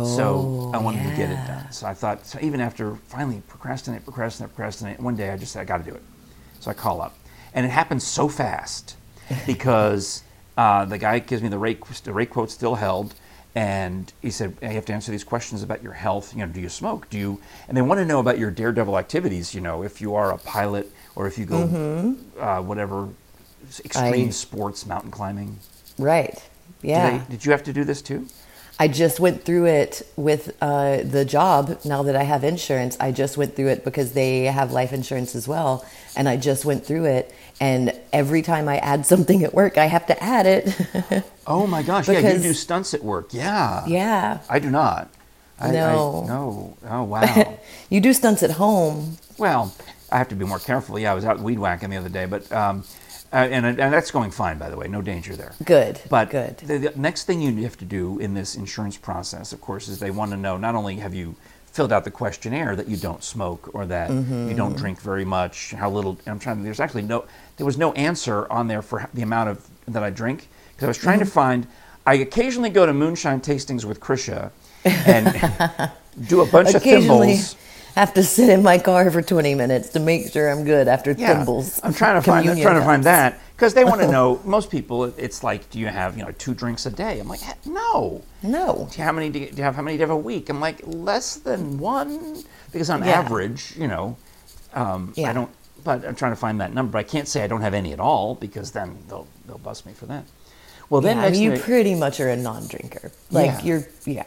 so 0.02 0.52
Oh, 0.52 0.72
I 0.72 0.78
wanted 0.78 1.04
to 1.04 1.10
get 1.10 1.30
it 1.30 1.44
done. 1.44 1.70
So 1.72 1.86
I 1.86 1.94
thought, 1.94 2.26
so 2.26 2.38
even 2.42 2.60
after 2.60 2.96
finally 3.08 3.42
procrastinate, 3.48 4.04
procrastinate, 4.04 4.54
procrastinate, 4.54 5.00
one 5.00 5.16
day 5.16 5.30
I 5.30 5.36
just 5.36 5.52
said, 5.52 5.62
I 5.62 5.64
got 5.64 5.78
to 5.78 5.84
do 5.90 5.94
it. 5.96 6.02
So 6.60 6.70
I 6.70 6.74
call 6.74 7.00
up, 7.00 7.18
and 7.54 7.64
it 7.66 7.70
happens 7.70 8.04
so 8.06 8.28
fast 8.28 8.96
because 9.46 10.24
uh, 10.56 10.84
the 10.84 10.98
guy 10.98 11.18
gives 11.20 11.42
me 11.42 11.48
the 11.48 11.58
rate, 11.58 11.82
the 12.04 12.12
rate 12.12 12.30
quote 12.30 12.50
still 12.50 12.74
held, 12.76 13.14
and 13.54 14.12
he 14.22 14.30
said, 14.30 14.56
"You 14.62 14.68
have 14.68 14.84
to 14.86 14.92
answer 14.92 15.10
these 15.10 15.24
questions 15.24 15.62
about 15.62 15.82
your 15.82 15.92
health. 15.94 16.34
You 16.34 16.40
know, 16.46 16.52
do 16.52 16.60
you 16.60 16.68
smoke? 16.68 17.08
Do 17.10 17.18
you?" 17.18 17.40
And 17.68 17.76
they 17.76 17.82
want 17.82 17.98
to 17.98 18.04
know 18.04 18.20
about 18.20 18.38
your 18.38 18.50
daredevil 18.50 18.96
activities. 18.98 19.54
You 19.54 19.60
know, 19.60 19.82
if 19.82 20.00
you 20.00 20.14
are 20.14 20.32
a 20.32 20.38
pilot 20.38 20.90
or 21.16 21.26
if 21.26 21.38
you 21.38 21.44
go, 21.46 22.14
uh, 22.38 22.60
whatever, 22.62 23.08
extreme 23.84 24.12
Mm-hmm. 24.12 24.28
I- 24.28 24.30
sports, 24.30 24.86
mountain 24.86 25.10
climbing. 25.10 25.58
Right. 25.98 26.34
Did, 26.82 26.88
Yeah. 26.88 27.24
did 27.28 27.44
you 27.44 27.50
have 27.52 27.64
to 27.64 27.72
do 27.72 27.82
this 27.84 28.00
too? 28.02 28.26
I 28.80 28.86
just 28.86 29.18
went 29.18 29.42
through 29.44 29.64
it 29.66 30.02
with 30.14 30.54
uh, 30.62 30.98
the 31.02 31.24
job. 31.24 31.80
Now 31.84 32.04
that 32.04 32.14
I 32.14 32.22
have 32.22 32.44
insurance, 32.44 32.96
I 33.00 33.10
just 33.10 33.36
went 33.36 33.56
through 33.56 33.66
it 33.68 33.84
because 33.84 34.12
they 34.12 34.44
have 34.44 34.70
life 34.70 34.92
insurance 34.92 35.34
as 35.34 35.48
well. 35.48 35.84
And 36.14 36.28
I 36.28 36.36
just 36.36 36.64
went 36.64 36.86
through 36.86 37.06
it. 37.06 37.34
And 37.60 37.92
every 38.12 38.42
time 38.42 38.68
I 38.68 38.78
add 38.78 39.04
something 39.04 39.42
at 39.42 39.52
work, 39.52 39.78
I 39.78 39.86
have 39.86 40.06
to 40.06 40.22
add 40.22 40.46
it. 40.46 41.24
Oh 41.50 41.66
my 41.66 41.82
gosh! 41.82 42.06
yeah, 42.06 42.34
you 42.34 42.40
do 42.40 42.52
stunts 42.52 42.92
at 42.92 43.02
work. 43.02 43.32
Yeah. 43.32 43.82
yeah. 43.86 44.40
I 44.50 44.58
do 44.58 44.68
not. 44.68 45.08
I, 45.58 45.70
No. 45.70 46.24
I, 46.24 46.28
no. 46.28 46.76
Oh 46.86 47.02
wow. 47.14 47.58
You 47.88 48.02
do 48.02 48.12
stunts 48.12 48.42
at 48.42 48.50
home. 48.50 49.16
well, 49.38 49.74
I 50.12 50.18
have 50.18 50.28
to 50.28 50.34
be 50.34 50.44
more 50.44 50.58
careful. 50.58 50.98
Yeah, 50.98 51.12
I 51.12 51.14
was 51.14 51.24
out 51.24 51.40
weed 51.40 51.58
whacking 51.58 51.88
the 51.88 51.96
other 51.96 52.10
day, 52.10 52.26
but 52.26 52.52
um, 52.52 52.84
uh, 53.32 53.36
and 53.36 53.64
and 53.64 53.78
that's 53.78 54.10
going 54.10 54.30
fine 54.30 54.58
by 54.58 54.68
the 54.68 54.76
way. 54.76 54.88
No 54.88 55.00
danger 55.00 55.36
there. 55.36 55.52
Good. 55.64 56.02
But 56.10 56.28
good. 56.28 56.58
The, 56.58 56.78
the 56.78 56.92
next 56.96 57.24
thing 57.24 57.40
you 57.40 57.62
have 57.62 57.78
to 57.78 57.86
do 57.86 58.18
in 58.18 58.34
this 58.34 58.54
insurance 58.54 58.98
process, 58.98 59.54
of 59.54 59.62
course, 59.62 59.88
is 59.88 59.98
they 60.00 60.10
want 60.10 60.32
to 60.32 60.36
know 60.36 60.58
not 60.58 60.74
only 60.74 60.96
have 60.96 61.14
you 61.14 61.34
filled 61.72 61.92
out 61.92 62.04
the 62.04 62.10
questionnaire 62.10 62.74
that 62.76 62.88
you 62.88 62.96
don't 62.96 63.22
smoke 63.22 63.70
or 63.74 63.86
that 63.86 64.10
you 64.10 64.16
don't 64.16 64.70
mm-hmm. 64.70 64.74
drink 64.74 65.00
very 65.00 65.24
much, 65.24 65.72
how 65.72 65.90
little. 65.90 66.18
I'm 66.26 66.38
trying. 66.38 66.62
There's 66.62 66.80
actually 66.80 67.02
no. 67.02 67.24
There 67.56 67.66
was 67.66 67.78
no 67.78 67.92
answer 67.92 68.50
on 68.50 68.68
there 68.68 68.82
for 68.82 69.08
the 69.14 69.22
amount 69.22 69.50
of 69.50 69.66
that 69.86 70.02
I 70.02 70.10
drink 70.10 70.48
because 70.72 70.84
I 70.84 70.88
was 70.88 70.98
trying 70.98 71.18
to 71.20 71.24
mm-hmm. 71.24 71.32
find. 71.32 71.66
I 72.06 72.14
occasionally 72.14 72.70
go 72.70 72.86
to 72.86 72.92
moonshine 72.92 73.40
tastings 73.40 73.84
with 73.84 74.00
Krisha 74.00 74.50
and 74.84 75.90
do 76.26 76.40
a 76.40 76.46
bunch 76.46 76.74
of 76.74 76.82
thimbles. 76.82 77.54
have 77.94 78.14
to 78.14 78.22
sit 78.22 78.48
in 78.48 78.62
my 78.62 78.78
car 78.78 79.10
for 79.10 79.20
20 79.20 79.54
minutes 79.54 79.90
to 79.90 80.00
make 80.00 80.32
sure 80.32 80.48
I'm 80.48 80.64
good 80.64 80.88
after 80.88 81.12
Yeah, 81.12 81.34
thimbles. 81.34 81.80
I'm 81.82 81.92
trying 81.92 82.14
to 82.14 82.22
find. 82.22 82.48
I'm 82.48 82.60
trying 82.60 82.80
to 82.80 82.86
find 82.86 83.04
that 83.04 83.40
because 83.58 83.74
they 83.74 83.84
want 83.84 84.00
to 84.00 84.06
know. 84.16 84.40
Most 84.44 84.70
people, 84.70 85.04
it's 85.04 85.42
like, 85.42 85.68
do 85.70 85.80
you 85.80 85.88
have 85.88 86.16
you 86.16 86.24
know 86.24 86.30
two 86.38 86.54
drinks 86.54 86.86
a 86.86 86.90
day? 86.90 87.18
I'm 87.18 87.26
like, 87.28 87.40
no. 87.66 88.22
No. 88.42 88.88
Do 88.92 88.98
you, 88.98 89.04
how 89.04 89.10
many 89.12 89.30
do 89.30 89.40
you, 89.40 89.50
do 89.50 89.56
you 89.56 89.64
have? 89.64 89.74
How 89.74 89.82
many 89.82 89.96
do 89.96 90.00
you 90.02 90.06
have 90.06 90.16
a 90.16 90.16
week? 90.16 90.48
I'm 90.48 90.60
like 90.60 90.80
less 90.86 91.36
than 91.36 91.78
one 91.78 92.44
because 92.72 92.88
on 92.88 93.04
Yeah. 93.04 93.18
average, 93.18 93.74
you 93.76 93.88
know, 93.88 94.16
um, 94.74 95.12
I 95.18 95.32
don't. 95.32 95.50
But 95.84 96.04
I'm 96.06 96.14
trying 96.14 96.32
to 96.32 96.36
find 96.36 96.60
that 96.60 96.72
number. 96.72 96.92
But 96.92 96.98
I 96.98 97.02
can't 97.02 97.26
say 97.26 97.42
I 97.42 97.48
don't 97.48 97.62
have 97.62 97.74
any 97.74 97.92
at 97.92 98.00
all 98.00 98.36
because 98.36 98.70
then 98.70 98.96
they'll 99.08 99.26
they'll 99.46 99.58
bust 99.58 99.86
me 99.86 99.92
for 99.92 100.06
that. 100.06 100.24
Well, 100.90 101.00
then 101.00 101.16
yeah, 101.16 101.22
I 101.22 101.26
next 101.26 101.38
mean, 101.38 101.52
you 101.52 101.58
pretty 101.58 101.94
much 101.94 102.18
are 102.20 102.28
a 102.30 102.36
non-drinker. 102.36 103.10
Like 103.30 103.46
Yeah. 103.50 103.62
you're, 103.62 103.88
yeah. 104.06 104.24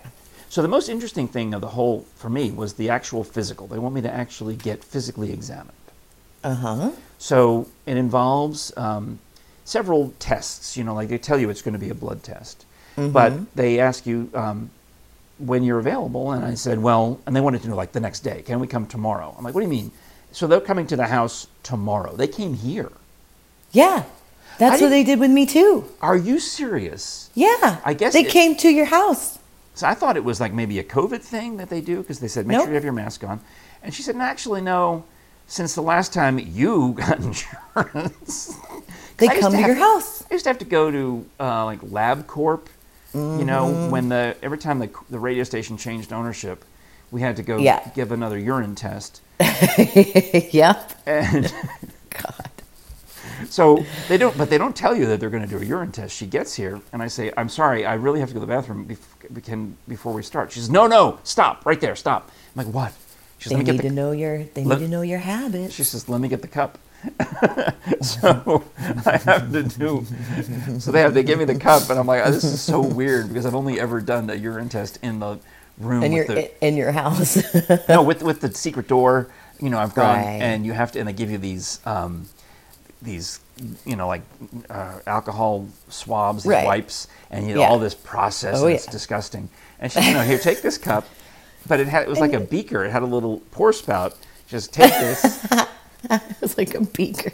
So 0.49 0.61
the 0.61 0.67
most 0.67 0.89
interesting 0.89 1.27
thing 1.27 1.53
of 1.55 1.61
the 1.61 1.69
whole 1.69 2.05
for 2.15 2.29
me 2.29 2.51
was 2.51 2.73
the 2.73 2.89
actual 2.89 3.23
physical. 3.23 3.65
They 3.67 3.79
want 3.79 3.95
me 3.95 4.01
to 4.01 4.13
actually 4.13 4.55
get 4.57 4.83
physically 4.83 5.31
examined. 5.33 5.71
Uh 6.43 6.53
huh. 6.55 6.91
So 7.21 7.67
it 7.85 7.97
involves 7.97 8.75
um, 8.77 9.19
several 9.63 10.11
tests. 10.17 10.75
You 10.75 10.83
know, 10.83 10.95
like 10.95 11.07
they 11.07 11.19
tell 11.19 11.39
you 11.39 11.51
it's 11.51 11.61
going 11.61 11.73
to 11.75 11.79
be 11.79 11.91
a 11.91 11.95
blood 11.95 12.23
test, 12.23 12.65
but 12.95 13.55
they 13.55 13.79
ask 13.79 14.07
you 14.07 14.31
um, 14.33 14.71
when 15.37 15.63
you're 15.63 15.77
available. 15.77 16.31
And 16.31 16.43
I 16.43 16.55
said, 16.55 16.79
well, 16.79 17.19
and 17.27 17.35
they 17.35 17.39
wanted 17.39 17.61
to 17.61 17.69
know 17.69 17.75
like 17.75 17.91
the 17.91 17.99
next 17.99 18.21
day. 18.21 18.41
Can 18.41 18.59
we 18.59 18.65
come 18.65 18.87
tomorrow? 18.87 19.35
I'm 19.37 19.43
like, 19.43 19.53
what 19.53 19.61
do 19.61 19.67
you 19.67 19.71
mean? 19.71 19.91
So 20.31 20.47
they're 20.47 20.59
coming 20.59 20.87
to 20.87 20.95
the 20.95 21.05
house 21.05 21.45
tomorrow. 21.61 22.15
They 22.15 22.27
came 22.27 22.55
here. 22.55 22.91
Yeah, 23.71 24.03
that's 24.57 24.81
what 24.81 24.89
they 24.89 25.03
did 25.03 25.19
with 25.19 25.29
me 25.29 25.45
too. 25.45 25.85
Are 26.01 26.17
you 26.17 26.39
serious? 26.39 27.29
Yeah, 27.35 27.81
I 27.85 27.93
guess 27.93 28.13
they 28.13 28.25
it- 28.25 28.31
came 28.31 28.55
to 28.55 28.69
your 28.69 28.85
house. 28.85 29.37
So 29.75 29.87
I 29.87 29.93
thought 29.93 30.17
it 30.17 30.23
was 30.23 30.41
like 30.41 30.53
maybe 30.53 30.79
a 30.79 30.83
COVID 30.83 31.21
thing 31.21 31.57
that 31.57 31.69
they 31.69 31.81
do 31.81 31.97
because 31.97 32.19
they 32.19 32.27
said 32.27 32.47
make 32.47 32.55
Nope. 32.57 32.65
sure 32.65 32.71
you 32.71 32.75
have 32.75 32.83
your 32.83 32.93
mask 32.93 33.23
on, 33.23 33.39
and 33.83 33.93
she 33.93 34.01
said, 34.01 34.15
no, 34.15 34.23
actually 34.23 34.61
no. 34.61 35.03
Since 35.51 35.75
the 35.75 35.81
last 35.81 36.13
time 36.13 36.39
you 36.39 36.93
got 36.97 37.19
insurance, 37.19 38.55
They 39.17 39.27
come 39.27 39.51
to 39.51 39.59
your 39.59 39.75
house. 39.75 40.23
I 40.31 40.35
used 40.35 40.45
to 40.45 40.49
have 40.49 40.59
to 40.59 40.65
go 40.65 40.89
to 40.89 41.25
uh, 41.41 41.65
like 41.65 41.81
LabCorp. 41.81 42.67
You 43.13 43.43
know, 43.43 43.65
Mm-hmm. 43.67 43.91
when 43.91 44.07
the 44.07 44.37
every 44.41 44.57
time 44.57 44.79
the 44.79 44.89
the 45.09 45.19
radio 45.19 45.43
station 45.43 45.75
changed 45.75 46.13
ownership, 46.13 46.63
we 47.11 47.19
had 47.19 47.35
to 47.35 47.43
go 47.43 47.57
Yeah. 47.57 47.85
give 47.93 48.13
another 48.13 48.39
urine 48.39 48.75
test, 48.75 49.19
yeah. 50.53 50.81
and 51.05 51.53
God. 52.09 52.49
so 53.49 53.83
they 54.07 54.17
don't. 54.17 54.37
But 54.37 54.49
they 54.49 54.57
don't 54.57 54.73
tell 54.73 54.95
you 54.95 55.05
that 55.07 55.19
they're 55.19 55.29
going 55.29 55.43
to 55.43 55.49
do 55.49 55.61
a 55.61 55.65
urine 55.65 55.91
test. 55.91 56.15
She 56.15 56.25
gets 56.25 56.55
here, 56.55 56.79
and 56.93 57.03
I 57.03 57.07
say, 57.09 57.33
"I'm 57.35 57.49
sorry, 57.49 57.85
I 57.85 57.95
really 57.95 58.21
have 58.21 58.29
to 58.29 58.33
go 58.33 58.39
to 58.39 58.45
the 58.45 58.53
bathroom 58.55 58.87
bef- 58.87 59.43
can, 59.43 59.75
before 59.89 60.13
we 60.13 60.23
start." 60.23 60.53
She 60.53 60.59
says, 60.61 60.69
"No, 60.69 60.87
no, 60.87 61.19
stop 61.25 61.65
right 61.65 61.81
there, 61.81 61.97
stop." 61.97 62.31
I'm 62.55 62.63
like, 62.65 62.73
"What?" 62.73 62.93
She 63.41 63.49
says, 63.49 63.57
They 63.57 63.63
"Let 63.63 63.65
me 63.65 63.71
need 63.73 63.77
the 63.79 63.89
to 63.89 63.95
know 63.95 64.11
your. 64.11 64.43
They 64.43 64.63
let- 64.63 64.79
need 64.79 64.85
to 64.85 64.91
know 64.91 65.01
your 65.01 65.17
habits. 65.19 65.73
She 65.73 65.83
says, 65.83 66.07
"Let 66.07 66.21
me 66.21 66.27
get 66.27 66.41
the 66.43 66.47
cup." 66.47 66.77
so 68.01 68.63
I 68.77 69.17
have 69.25 69.51
to 69.51 69.63
do. 69.63 70.05
So 70.79 70.91
they 70.91 71.01
have 71.01 71.15
they 71.15 71.23
give 71.23 71.39
me 71.39 71.45
the 71.45 71.55
cup, 71.57 71.89
and 71.89 71.99
I'm 71.99 72.05
like, 72.05 72.21
oh, 72.23 72.31
"This 72.31 72.43
is 72.43 72.61
so 72.61 72.79
weird 72.81 73.29
because 73.29 73.45
I've 73.47 73.55
only 73.55 73.79
ever 73.79 73.99
done 73.99 74.29
a 74.29 74.35
urine 74.35 74.69
test 74.69 74.99
in 75.01 75.19
the 75.19 75.39
room 75.79 76.03
in 76.03 76.13
with 76.13 76.27
your 76.27 76.35
the 76.35 76.65
in 76.65 76.75
your 76.77 76.91
house. 76.91 77.37
no 77.89 78.03
with 78.03 78.21
with 78.21 78.41
the 78.41 78.53
secret 78.53 78.87
door. 78.87 79.29
You 79.59 79.69
know, 79.71 79.79
I've 79.79 79.93
gone 79.95 80.17
Right. 80.17 80.41
and 80.41 80.63
you 80.65 80.73
have 80.73 80.91
to, 80.93 80.99
and 80.99 81.07
they 81.07 81.13
give 81.13 81.31
you 81.31 81.37
these 81.39 81.79
um, 81.85 82.27
these 83.01 83.39
you 83.85 83.95
know 83.95 84.07
like 84.07 84.21
uh, 84.69 84.99
alcohol 85.07 85.67
swabs, 85.89 86.43
these 86.43 86.51
Right. 86.51 86.65
wipes, 86.65 87.07
and 87.31 87.47
you 87.47 87.55
know 87.55 87.61
Yeah. 87.61 87.69
all 87.69 87.79
this 87.79 87.95
process. 87.95 88.59
Oh, 88.59 88.67
and 88.67 88.75
It's 88.75 88.85
disgusting. 88.85 89.49
And 89.79 89.91
she, 89.91 89.99
you 89.99 90.13
know, 90.13 90.21
here, 90.21 90.37
take 90.37 90.61
this 90.61 90.77
cup. 90.77 91.07
But 91.67 91.79
it 91.79 91.87
had 91.87 92.03
it 92.03 92.09
was 92.09 92.19
like 92.19 92.33
a 92.33 92.39
beaker. 92.39 92.83
It 92.83 92.91
had 92.91 93.03
a 93.03 93.05
little 93.07 93.41
pour 93.51 93.71
spout. 93.73 94.17
Just 94.47 94.73
take 94.73 94.91
this. 94.93 95.47
it's 96.41 96.57
like 96.57 96.73
a 96.73 96.81
beaker. 96.81 97.31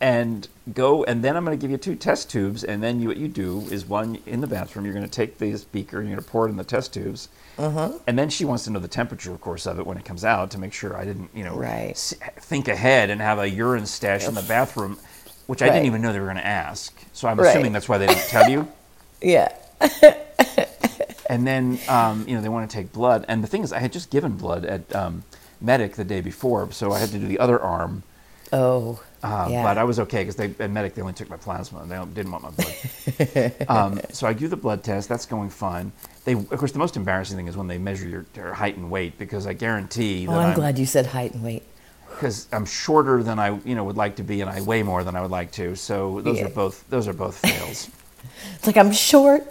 and 0.00 0.48
go 0.74 1.04
and 1.04 1.22
then 1.22 1.36
i'm 1.36 1.44
going 1.44 1.56
to 1.56 1.60
give 1.62 1.70
you 1.70 1.76
two 1.76 1.94
test 1.94 2.28
tubes 2.28 2.64
and 2.64 2.82
then 2.82 2.98
you, 3.00 3.06
what 3.06 3.16
you 3.16 3.28
do 3.28 3.60
is 3.70 3.86
one 3.86 4.18
in 4.26 4.40
the 4.40 4.46
bathroom 4.48 4.84
you're 4.84 4.92
going 4.92 5.06
to 5.06 5.10
take 5.10 5.38
this 5.38 5.62
beaker 5.62 6.00
and 6.00 6.08
you're 6.08 6.16
going 6.16 6.24
to 6.24 6.28
pour 6.28 6.48
it 6.48 6.50
in 6.50 6.56
the 6.56 6.64
test 6.64 6.92
tubes 6.92 7.28
Uh-huh. 7.56 7.92
and 8.08 8.18
then 8.18 8.28
she 8.28 8.44
wants 8.44 8.64
to 8.64 8.70
know 8.70 8.80
the 8.80 8.88
temperature 8.88 9.30
of 9.32 9.40
course 9.40 9.64
of 9.64 9.78
it 9.78 9.86
when 9.86 9.96
it 9.96 10.04
comes 10.04 10.24
out 10.24 10.50
to 10.50 10.58
make 10.58 10.72
sure 10.72 10.96
i 10.96 11.04
didn't 11.04 11.30
you 11.32 11.44
know 11.44 11.54
Right. 11.54 11.90
s- 11.90 12.14
think 12.40 12.66
ahead 12.66 13.10
and 13.10 13.20
have 13.20 13.38
a 13.38 13.48
urine 13.48 13.86
stash 13.86 14.26
in 14.26 14.34
the 14.34 14.42
bathroom 14.42 14.98
which 15.46 15.62
i 15.62 15.66
didn't 15.66 15.86
even 15.86 16.02
know 16.02 16.12
they 16.12 16.18
were 16.18 16.26
going 16.26 16.36
to 16.36 16.44
ask 16.46 16.92
so 17.12 17.28
i'm 17.28 17.38
Right. 17.38 17.50
assuming 17.50 17.70
that's 17.70 17.88
why 17.88 17.98
they 17.98 18.08
didn't 18.08 18.26
tell 18.28 18.50
you 18.50 18.66
Yeah. 19.22 19.52
and 21.28 21.46
then 21.46 21.78
um, 21.88 22.24
you 22.28 22.34
know 22.34 22.40
they 22.40 22.48
want 22.48 22.68
to 22.68 22.76
take 22.76 22.92
blood 22.92 23.24
and 23.28 23.42
the 23.42 23.46
thing 23.46 23.62
is 23.62 23.72
i 23.72 23.78
had 23.78 23.92
just 23.92 24.10
given 24.10 24.36
blood 24.36 24.64
at 24.64 24.94
um, 24.94 25.22
medic 25.60 25.94
the 25.94 26.04
day 26.04 26.20
before 26.20 26.70
so 26.72 26.92
i 26.92 26.98
had 26.98 27.08
to 27.10 27.18
do 27.18 27.26
the 27.26 27.38
other 27.38 27.60
arm 27.60 28.02
Oh. 28.52 29.00
Uh, 29.22 29.48
yeah. 29.50 29.62
But 29.62 29.78
I 29.78 29.84
was 29.84 29.98
okay 30.00 30.22
because 30.22 30.36
they 30.36 30.54
at 30.62 30.70
Medic 30.70 30.94
they 30.94 31.02
only 31.02 31.14
took 31.14 31.28
my 31.28 31.36
plasma 31.36 31.80
and 31.80 31.90
they 31.90 31.98
didn't 32.14 32.30
want 32.30 32.44
my 32.44 32.50
blood. 32.50 33.52
um, 33.68 34.00
so 34.10 34.26
I 34.26 34.32
do 34.32 34.46
the 34.46 34.56
blood 34.56 34.84
test. 34.84 35.08
That's 35.08 35.26
going 35.26 35.50
fine. 35.50 35.90
They, 36.24 36.34
of 36.34 36.48
course, 36.50 36.72
the 36.72 36.78
most 36.78 36.96
embarrassing 36.96 37.36
thing 37.36 37.48
is 37.48 37.56
when 37.56 37.66
they 37.66 37.78
measure 37.78 38.08
your, 38.08 38.26
your 38.36 38.52
height 38.52 38.76
and 38.76 38.90
weight 38.90 39.18
because 39.18 39.46
I 39.46 39.52
guarantee 39.52 40.26
oh, 40.28 40.32
that 40.32 40.38
I'm, 40.38 40.46
I'm 40.50 40.54
glad 40.54 40.78
you 40.78 40.86
said 40.86 41.06
height 41.06 41.34
and 41.34 41.42
weight. 41.42 41.64
because 42.10 42.46
I'm 42.52 42.64
shorter 42.64 43.22
than 43.22 43.38
I 43.38 43.58
you 43.64 43.74
know 43.74 43.84
would 43.84 43.96
like 43.96 44.16
to 44.16 44.22
be 44.22 44.42
and 44.42 44.50
I 44.50 44.60
weigh 44.60 44.82
more 44.82 45.02
than 45.02 45.16
I 45.16 45.22
would 45.22 45.30
like 45.30 45.50
to. 45.52 45.74
So 45.74 46.20
those 46.20 46.38
Yeah. 46.38 46.46
are 46.46 46.50
both 46.50 46.88
those 46.88 47.08
are 47.08 47.14
both 47.14 47.36
fails. 47.36 47.90
It's 48.56 48.66
like 48.66 48.76
I'm 48.76 48.92
short. 48.92 49.44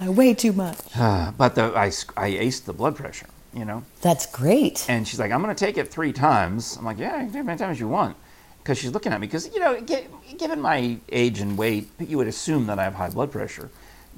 I 0.00 0.08
weigh 0.08 0.34
too 0.34 0.52
much. 0.52 0.78
Uh, 0.96 1.30
but 1.36 1.54
the, 1.54 1.64
I 1.76 1.86
I 2.16 2.30
aced 2.32 2.64
the 2.64 2.72
blood 2.72 2.96
pressure. 2.96 3.26
You 3.52 3.64
know. 3.64 3.82
That's 4.00 4.26
great. 4.26 4.86
And 4.88 5.06
she's 5.06 5.18
like, 5.18 5.32
I'm 5.32 5.42
going 5.42 5.54
to 5.54 5.64
take 5.64 5.76
it 5.76 5.88
three 5.88 6.12
times. 6.12 6.76
I'm 6.78 6.84
like, 6.84 6.98
yeah, 6.98 7.16
you 7.22 7.24
can 7.24 7.32
take 7.32 7.36
it 7.36 7.40
as 7.40 7.46
many 7.46 7.58
times 7.58 7.76
as 7.76 7.80
you 7.80 7.88
want. 7.88 8.16
Because 8.62 8.78
she's 8.78 8.92
looking 8.92 9.12
at 9.12 9.20
me. 9.20 9.26
Because, 9.26 9.52
you 9.52 9.58
know, 9.58 9.80
gi- 9.80 10.06
given 10.38 10.60
my 10.60 10.98
age 11.10 11.40
and 11.40 11.58
weight, 11.58 11.88
you 11.98 12.16
would 12.18 12.28
assume 12.28 12.66
that 12.66 12.78
I 12.78 12.84
have 12.84 12.94
high 12.94 13.10
blood 13.10 13.32
pressure. 13.32 13.68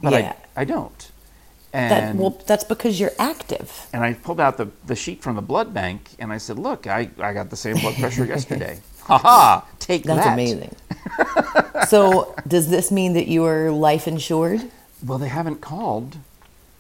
But 0.02 0.12
Yeah. 0.12 0.34
I, 0.54 0.60
I 0.60 0.64
don't. 0.64 1.10
That, 1.72 2.02
And, 2.02 2.18
well, 2.18 2.38
that's 2.46 2.64
because 2.64 3.00
you're 3.00 3.12
active. 3.18 3.86
and 3.94 4.04
I 4.04 4.12
pulled 4.12 4.38
out 4.40 4.58
the, 4.58 4.68
the 4.84 4.94
sheet 4.94 5.22
from 5.22 5.36
the 5.36 5.42
blood 5.42 5.72
bank 5.72 6.10
and 6.18 6.30
I 6.30 6.36
said, 6.36 6.58
look, 6.58 6.86
I, 6.86 7.08
I 7.18 7.32
got 7.32 7.48
the 7.48 7.56
same 7.56 7.76
blood 7.78 7.94
pressure 7.94 8.26
yesterday. 8.36 8.80
Ha 9.04 9.16
ha! 9.16 9.66
Take 9.78 10.02
That's 10.04 10.24
that. 10.26 10.34
amazing. 10.34 10.76
so, 11.88 12.34
does 12.46 12.68
this 12.68 12.92
mean 12.92 13.14
that 13.14 13.26
you 13.28 13.44
are 13.46 13.70
life 13.70 14.06
insured? 14.06 14.70
Well, 15.04 15.18
they 15.18 15.28
haven't 15.28 15.60
called. 15.60 16.16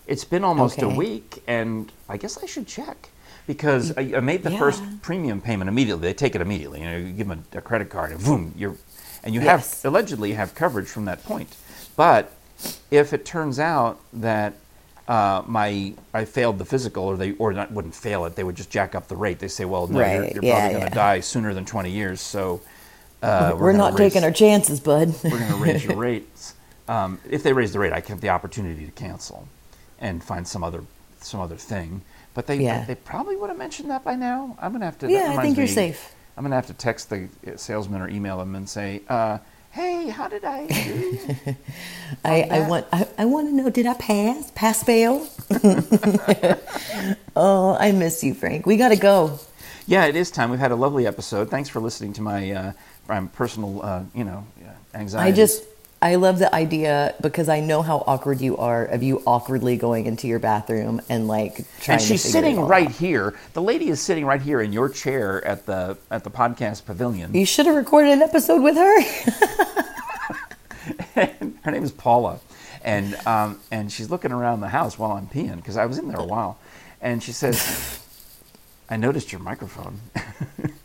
It's 0.06 0.24
been 0.24 0.44
almost 0.44 0.82
a 0.82 0.88
week, 0.88 1.42
and 1.46 1.90
I 2.08 2.16
guess 2.16 2.42
I 2.42 2.46
should 2.46 2.66
check 2.66 3.08
because 3.46 3.96
I, 3.96 4.12
I 4.16 4.20
made 4.20 4.42
the 4.42 4.52
Yeah. 4.52 4.58
first 4.58 4.82
premium 5.02 5.40
payment 5.40 5.68
immediately. 5.68 6.02
They 6.08 6.14
take 6.14 6.34
it 6.34 6.40
immediately. 6.40 6.80
You 6.80 6.86
know, 6.90 6.96
you 6.96 7.12
give 7.12 7.28
them 7.28 7.44
a, 7.52 7.58
a 7.58 7.60
credit 7.60 7.88
card, 7.90 8.12
and 8.12 8.22
boom, 8.24 8.52
you're, 8.56 8.76
and 9.24 9.34
you 9.34 9.40
Yes. 9.40 9.82
have 9.82 9.92
allegedly 9.92 10.32
have 10.34 10.54
coverage 10.54 10.88
from 10.88 11.04
that 11.06 11.24
point. 11.24 11.54
But 11.96 12.32
if 12.90 13.12
it 13.12 13.24
turns 13.24 13.58
out 13.58 14.00
that 14.12 14.54
uh, 15.08 15.42
my 15.46 15.94
I 16.14 16.24
failed 16.24 16.58
the 16.58 16.64
physical, 16.64 17.04
or 17.04 17.16
they 17.16 17.32
or 17.32 17.52
not 17.52 17.72
wouldn't 17.72 17.94
fail 17.94 18.24
it, 18.24 18.36
they 18.36 18.44
would 18.44 18.56
just 18.56 18.70
jack 18.70 18.94
up 18.94 19.08
the 19.08 19.16
rate. 19.16 19.38
They 19.40 19.48
say, 19.48 19.64
well, 19.64 19.86
no, 19.88 19.98
you're, 20.00 20.24
you're 20.26 20.44
yeah, 20.44 20.58
probably 20.60 20.78
going 20.78 20.88
to 20.88 20.94
die 20.94 21.20
sooner 21.20 21.54
than 21.54 21.64
20 21.64 21.90
years, 21.90 22.20
so. 22.20 22.60
Uh, 23.22 23.52
we're 23.56 23.70
gonna 23.70 23.78
not 23.78 23.92
raise- 23.92 24.12
taking 24.12 24.24
our 24.24 24.32
chances, 24.32 24.80
bud. 24.80 25.14
we're 25.22 25.30
going 25.38 25.46
to 25.48 25.56
raise 25.56 25.84
your 25.84 25.94
rates. 26.10 26.54
Um, 26.88 27.20
if 27.30 27.42
they 27.42 27.52
raise 27.52 27.72
the 27.72 27.78
rate, 27.78 27.92
I 27.92 28.00
have 28.08 28.20
the 28.20 28.30
opportunity 28.30 28.84
to 28.86 28.90
cancel 28.92 29.48
and 30.00 30.22
find 30.22 30.46
some 30.48 30.64
other 30.64 30.84
some 31.20 31.40
other 31.40 31.56
thing. 31.56 32.02
But 32.34 32.46
they 32.46 32.56
Yeah. 32.56 32.84
they 32.84 32.94
probably 32.96 33.36
would 33.36 33.50
have 33.50 33.58
mentioned 33.58 33.90
that 33.90 34.02
by 34.04 34.14
now. 34.16 34.56
I'm 34.60 34.72
going 34.72 34.80
to 34.80 34.86
have 34.86 34.98
to. 35.00 35.10
yeah, 35.10 35.34
I 35.38 35.42
think 35.42 35.56
you're 35.56 35.66
me, 35.66 35.72
safe. 35.72 36.14
I'm 36.36 36.44
to 36.48 36.54
have 36.54 36.66
to 36.68 36.74
text 36.74 37.10
the 37.10 37.28
uh, 37.46 37.56
salesman 37.56 38.00
or 38.00 38.08
email 38.08 38.38
them 38.38 38.54
and 38.56 38.68
say, 38.68 39.02
uh, 39.08 39.38
"Hey, 39.70 40.08
how 40.08 40.28
did 40.28 40.44
I 40.44 40.66
do?" 40.66 41.18
I, 42.24 42.42
I 42.42 42.68
want 42.68 42.86
I, 42.92 43.06
I 43.18 43.24
want 43.26 43.48
to 43.48 43.54
know 43.54 43.68
did 43.70 43.86
I 43.86 43.94
pass 43.94 44.50
pass 44.54 44.82
fail? 44.82 45.28
oh, 47.36 47.76
I 47.78 47.92
miss 47.92 48.22
you, 48.24 48.34
Frank. 48.34 48.66
We 48.66 48.76
got 48.76 48.88
to 48.88 48.96
go. 48.96 49.38
yeah, 49.86 50.06
it 50.06 50.16
is 50.16 50.30
time. 50.30 50.50
We've 50.50 50.58
had 50.60 50.72
a 50.72 50.76
lovely 50.76 51.06
episode. 51.06 51.50
Thanks 51.50 51.68
for 51.68 51.80
listening 51.80 52.12
to 52.14 52.22
my 52.22 52.50
uh, 52.50 52.72
my 53.08 53.20
personal, 53.26 53.82
uh, 53.82 54.02
you 54.14 54.24
know, 54.24 54.46
anxiety. 54.94 55.30
I 55.32 55.34
just 55.34 55.62
I 56.02 56.16
love 56.16 56.40
the 56.40 56.52
idea 56.52 57.14
because 57.20 57.48
I 57.48 57.60
know 57.60 57.80
how 57.80 58.02
awkward 58.08 58.40
you 58.40 58.56
are 58.56 58.84
of 58.84 59.04
you 59.04 59.22
awkwardly 59.24 59.76
going 59.76 60.06
into 60.06 60.26
your 60.26 60.40
bathroom 60.40 61.00
and 61.08 61.28
like 61.28 61.64
trying 61.80 61.98
and 61.98 62.00
to 62.00 62.06
she's 62.08 62.24
it 62.24 62.30
sitting 62.30 62.60
right 62.60 62.88
out. 62.88 62.94
here. 62.94 63.38
The 63.52 63.62
lady 63.62 63.88
is 63.88 64.00
sitting 64.00 64.26
right 64.26 64.42
here 64.42 64.60
in 64.60 64.72
your 64.72 64.88
chair 64.88 65.46
at 65.46 65.64
the 65.64 65.96
at 66.10 66.24
the 66.24 66.30
podcast 66.30 66.86
pavilion. 66.86 67.32
You 67.32 67.46
should 67.46 67.66
have 67.66 67.76
recorded 67.76 68.10
an 68.10 68.20
episode 68.20 68.62
with 68.62 68.74
her. 68.74 69.02
her 71.62 71.70
name 71.70 71.84
is 71.84 71.92
Paula, 71.92 72.40
and 72.82 73.14
um, 73.24 73.60
and 73.70 73.92
she's 73.92 74.10
looking 74.10 74.32
around 74.32 74.60
the 74.60 74.68
house 74.70 74.98
while 74.98 75.12
I'm 75.12 75.28
peeing 75.28 75.56
because 75.56 75.76
I 75.76 75.86
was 75.86 75.98
in 75.98 76.08
there 76.08 76.18
a 76.18 76.24
while, 76.24 76.58
and 77.00 77.22
she 77.22 77.30
says, 77.30 78.01
"I 78.92 78.96
noticed 78.96 79.32
your 79.32 79.40
microphone." 79.40 80.00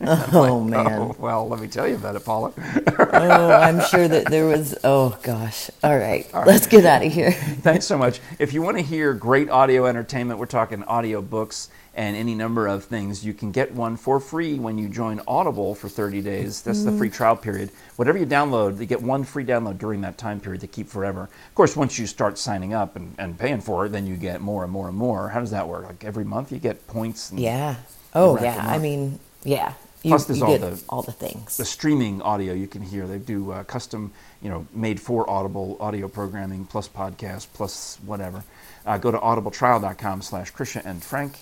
oh 0.00 0.64
man. 0.64 0.86
Oh, 0.86 1.16
well, 1.18 1.48
let 1.48 1.60
me 1.60 1.68
tell 1.68 1.86
you 1.86 1.96
about 1.96 2.16
it, 2.16 2.24
Paula. 2.24 2.52
Oh, 2.98 3.50
I'm 3.52 3.80
sure 3.88 4.08
that 4.08 4.26
there 4.30 4.46
was. 4.46 4.76
Oh 4.82 5.18
gosh. 5.22 5.70
All 5.82 5.96
right, 5.96 6.26
let's 6.46 6.66
get 6.66 6.84
out 6.84 7.04
of 7.04 7.12
here. 7.12 7.32
Thanks 7.62 7.86
so 7.86 7.98
much. 7.98 8.20
If 8.38 8.52
you 8.52 8.62
want 8.62 8.76
to 8.78 8.82
hear 8.82 9.12
great 9.12 9.50
audio 9.50 9.86
entertainment, 9.86 10.38
we're 10.38 10.46
talking 10.46 10.82
audio 10.84 11.20
books 11.20 11.68
and 11.98 12.16
any 12.16 12.34
number 12.36 12.68
of 12.68 12.84
things. 12.84 13.26
You 13.26 13.34
can 13.34 13.50
get 13.50 13.74
one 13.74 13.96
for 13.96 14.20
free 14.20 14.56
when 14.56 14.78
you 14.78 14.88
join 14.88 15.20
Audible 15.26 15.74
for 15.74 15.88
30 15.88 16.22
days. 16.22 16.62
That's 16.62 16.84
the 16.84 16.90
mm-hmm. 16.90 16.98
free 16.98 17.10
trial 17.10 17.36
period. 17.36 17.70
Whatever 17.96 18.18
you 18.18 18.24
download, 18.24 18.78
you 18.78 18.86
get 18.86 19.02
one 19.02 19.24
free 19.24 19.44
download 19.44 19.78
during 19.78 20.00
that 20.02 20.16
time 20.16 20.38
period 20.38 20.60
to 20.60 20.68
keep 20.68 20.88
forever. 20.88 21.22
Of 21.24 21.54
course, 21.56 21.76
once 21.76 21.98
you 21.98 22.06
start 22.06 22.38
signing 22.38 22.72
up 22.72 22.94
and, 22.94 23.16
and 23.18 23.36
paying 23.36 23.60
for 23.60 23.86
it, 23.86 23.88
then 23.88 24.06
you 24.06 24.16
get 24.16 24.40
more 24.40 24.62
and 24.62 24.72
more 24.72 24.88
and 24.88 24.96
more. 24.96 25.28
How 25.28 25.40
does 25.40 25.50
that 25.50 25.66
work? 25.66 25.86
Like 25.86 26.04
every 26.04 26.24
month 26.24 26.52
you 26.52 26.58
get 26.58 26.86
points? 26.86 27.30
And 27.30 27.40
Yeah. 27.40 27.74
Oh 28.18 28.38
yeah. 28.40 28.64
I 28.66 28.78
mean, 28.78 29.18
yeah. 29.44 29.74
You, 30.02 30.10
Plus, 30.12 30.26
there's 30.26 30.38
you 30.38 30.44
all 30.46 30.58
the 30.58 30.82
all 30.88 31.02
the 31.02 31.12
things. 31.12 31.56
the 31.56 31.64
streaming 31.64 32.22
audio 32.22 32.52
you 32.54 32.68
can 32.68 32.82
hear. 32.82 33.06
They 33.06 33.18
do 33.18 33.50
uh, 33.50 33.64
custom, 33.64 34.12
you 34.40 34.48
know, 34.48 34.66
made 34.72 35.00
for 35.00 35.28
Audible 35.28 35.76
audio 35.80 36.06
programming 36.08 36.66
plus 36.66 36.88
podcast 36.88 37.48
plus 37.52 37.98
whatever. 38.06 38.44
Uh, 38.86 38.96
go 38.98 39.10
to 39.10 39.18
audibletrial.com 39.18 40.22
slash 40.22 40.52
Krisha 40.52 40.84
and 40.84 41.02
Frank. 41.02 41.38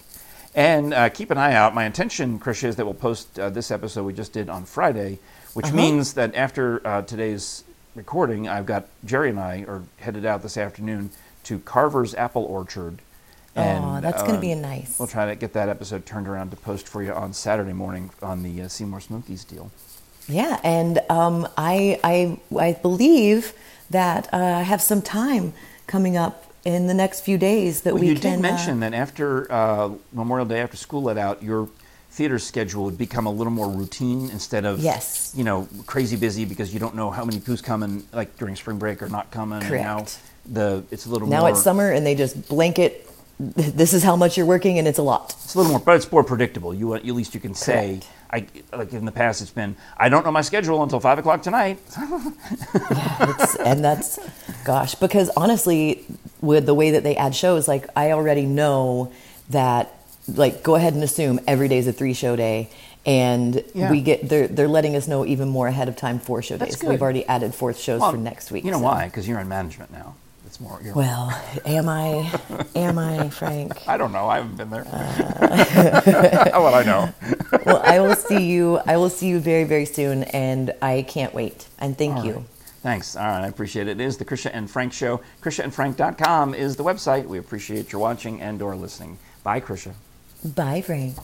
And 0.55 0.95
uh, 0.95 1.11
keep 1.11 1.31
an 1.31 1.37
eye 1.37 1.53
out. 1.53 1.75
My 1.75 1.85
intention, 1.85 2.39
Krisha, 2.41 2.65
is 2.65 2.77
that 2.77 2.87
we'll 2.87 2.95
post 2.95 3.39
uh, 3.39 3.51
this 3.51 3.71
episode 3.71 4.05
we 4.05 4.15
just 4.15 4.33
did 4.33 4.49
on 4.49 4.65
Friday, 4.65 5.19
which 5.53 5.67
Uh-huh. 5.67 5.77
means 5.77 6.15
that 6.15 6.35
after 6.35 6.85
uh, 6.87 7.03
today's 7.03 7.63
recording, 7.95 8.49
I've 8.49 8.65
got 8.65 8.87
Jerry 9.05 9.29
and 9.29 9.39
I 9.39 9.65
are 9.69 9.83
headed 9.99 10.25
out 10.25 10.43
this 10.43 10.57
afternoon 10.57 11.11
to 11.45 11.59
Carver's 11.59 12.15
Apple 12.15 12.45
Orchard. 12.45 13.03
Aw, 13.57 14.01
that's 14.01 14.23
gonna 14.23 14.39
uh, 14.39 14.41
be 14.41 14.53
a 14.53 14.57
nice- 14.57 14.99
We'll 14.99 15.09
try 15.09 15.27
to 15.27 15.35
get 15.35 15.53
that 15.55 15.69
episode 15.69 16.05
turned 16.07 16.29
around 16.29 16.51
to 16.51 16.57
post 16.57 16.87
for 16.89 17.03
you 17.03 17.13
on 17.13 17.33
Saturday 17.33 17.73
morning 17.73 18.11
on 18.23 18.43
the 18.43 18.63
uh, 18.63 18.69
Seymour 18.69 19.01
Smokies 19.01 19.45
deal. 19.45 19.71
Yeah, 20.29 20.59
and 20.65 20.99
um, 21.09 21.47
I, 21.57 22.01
I, 22.03 22.39
I 22.59 22.73
believe 22.73 23.53
that 23.91 24.29
uh, 24.33 24.37
I 24.37 24.63
have 24.63 24.83
some 24.83 25.01
time 25.01 25.53
coming 25.87 26.17
up 26.17 26.53
in 26.65 26.89
the 26.89 26.95
next 26.95 27.21
few 27.21 27.39
days 27.39 27.83
that 27.83 27.95
Well, 27.95 28.01
we 28.03 28.09
you 28.09 28.15
can. 28.17 28.31
You 28.31 28.37
did 28.39 28.43
mention 28.43 28.83
uh, 28.83 28.91
that 28.91 28.97
after 28.97 29.51
uh, 29.53 29.91
Memorial 30.13 30.45
Day, 30.47 30.61
after 30.61 30.77
school 30.77 31.03
let 31.03 31.17
out, 31.17 31.43
your 31.45 31.69
theater 32.11 32.39
schedule 32.41 32.85
would 32.85 32.99
become 32.99 33.27
a 33.27 33.31
little 33.31 33.53
more 33.53 33.69
routine 33.71 34.31
instead 34.31 34.65
of 34.65 34.81
Yes. 34.81 35.33
you 35.37 35.45
know 35.45 35.69
crazy 35.87 36.17
busy 36.17 36.45
because 36.47 36.73
you 36.73 36.81
don't 36.81 36.95
know 36.95 37.11
how 37.11 37.25
many 37.27 37.39
who's 37.45 37.61
coming 37.61 38.03
like 38.13 38.37
during 38.39 38.57
spring 38.57 38.79
break 38.79 39.03
or 39.03 39.09
not 39.09 39.31
coming. 39.31 39.61
And 39.63 39.71
now 39.71 39.97
Correct. 39.99 40.19
the 40.47 40.83
it's 40.91 41.07
a 41.07 41.11
little 41.11 41.29
now 41.29 41.41
more. 41.41 41.51
it's 41.51 41.63
summer, 41.63 41.91
and 41.93 42.05
they 42.05 42.15
just 42.17 42.49
blanket. 42.49 43.09
This 43.57 43.93
is 43.93 44.03
how 44.03 44.17
much 44.17 44.37
you're 44.39 44.47
working, 44.47 44.79
and 44.79 44.89
it's 44.89 44.99
a 44.99 45.03
lot. 45.03 45.35
It's 45.45 45.55
a 45.55 45.59
little 45.59 45.73
more, 45.73 45.81
but 45.81 45.97
it's 45.97 46.11
more 46.11 46.25
predictable. 46.25 46.73
You 46.75 46.95
at 46.95 47.05
least 47.05 47.35
you 47.35 47.41
can 47.41 47.55
say. 47.55 48.01
I 48.31 48.47
like 48.73 48.93
in 48.93 49.05
the 49.05 49.13
past, 49.13 49.41
it's 49.43 49.51
been 49.51 49.77
I 49.97 50.09
don't 50.09 50.25
know 50.25 50.33
my 50.33 50.41
schedule 50.41 50.83
until 50.83 51.01
five 51.01 51.19
o'clock 51.19 51.43
tonight. 51.43 51.79
It's, 53.29 53.57
and 53.57 53.85
that's, 53.85 54.19
gosh, 54.65 54.95
because 54.97 55.31
honestly, 55.37 56.05
with 56.41 56.67
the 56.67 56.75
way 56.75 56.93
that 56.93 57.03
they 57.03 57.17
add 57.17 57.35
shows, 57.35 57.67
like 57.69 57.87
I 57.97 58.13
already 58.13 58.45
know 58.47 59.13
that, 59.51 59.93
like, 60.29 60.63
go 60.63 60.75
ahead 60.75 60.95
and 60.95 61.03
assume 61.03 61.41
every 61.47 61.69
day 61.69 61.79
is 61.79 61.87
a 61.87 61.93
three 61.93 62.15
show 62.15 62.37
day. 62.37 62.71
And 63.05 63.63
Yeah. 63.75 63.91
we 63.91 64.01
get 64.01 64.29
they're 64.29 64.49
they're 64.49 64.67
letting 64.69 64.97
us 64.97 65.07
know 65.07 65.25
even 65.25 65.49
more 65.49 65.69
ahead 65.69 65.89
of 65.89 65.95
time 65.97 66.19
for 66.19 66.43
show 66.43 66.57
That's 66.57 66.73
days. 66.73 66.81
good. 66.81 66.91
We've 66.91 67.03
already 67.03 67.25
added 67.27 67.55
fourth 67.55 67.79
shows 67.79 68.01
Well, 68.01 68.11
for 68.13 68.17
next 68.19 68.51
week. 68.51 68.65
You 68.65 68.71
know 68.73 68.79
so- 68.79 68.85
why? 68.85 69.05
Because 69.07 69.29
you're 69.29 69.39
in 69.41 69.49
management 69.49 69.93
now. 69.93 70.17
It's 70.57 70.63
more. 70.63 70.81
You're, 70.83 70.95
Well, 70.95 71.39
am 71.67 71.87
I? 71.87 72.33
Am 72.75 72.99
I, 72.99 73.29
Frank? 73.41 73.87
I 73.87 73.99
don't 73.99 74.11
know. 74.13 74.27
I 74.27 74.39
haven't 74.39 74.57
been 74.57 74.71
there. 74.71 74.87
Uh. 74.91 76.51
what 76.61 76.73
I 76.73 76.83
know. 76.83 77.13
Well, 77.67 77.83
I 77.85 77.99
will 78.01 78.15
see 78.15 78.45
you. 78.45 78.79
I 78.87 78.97
will 78.97 79.09
see 79.09 79.27
you 79.27 79.41
very, 79.41 79.65
very 79.65 79.87
soon, 79.87 80.23
and 80.25 80.73
I 80.83 81.03
can't 81.03 81.35
wait. 81.35 81.67
And 81.81 81.99
thank 81.99 82.17
All 82.19 82.25
you. 82.25 82.33
right. 82.35 82.45
Thanks. 82.83 83.17
All 83.17 83.25
right, 83.25 83.43
I 83.43 83.49
appreciate 83.49 83.89
it. 83.89 84.01
It 84.01 84.05
is 84.05 84.17
the 84.19 84.25
Krisha 84.25 84.51
and 84.55 84.71
Frank 84.71 84.93
Show. 84.93 85.21
KrishaandFrank.com 85.43 86.55
is 86.55 86.77
the 86.77 86.85
website. 86.85 87.27
We 87.27 87.39
appreciate 87.39 87.91
your 87.93 88.01
watching 88.01 88.41
and 88.41 88.63
or 88.63 88.77
listening. 88.77 89.19
Bye, 89.43 89.61
Krisha. 89.61 89.95
Bye, 90.45 90.81
Frank. 90.81 91.17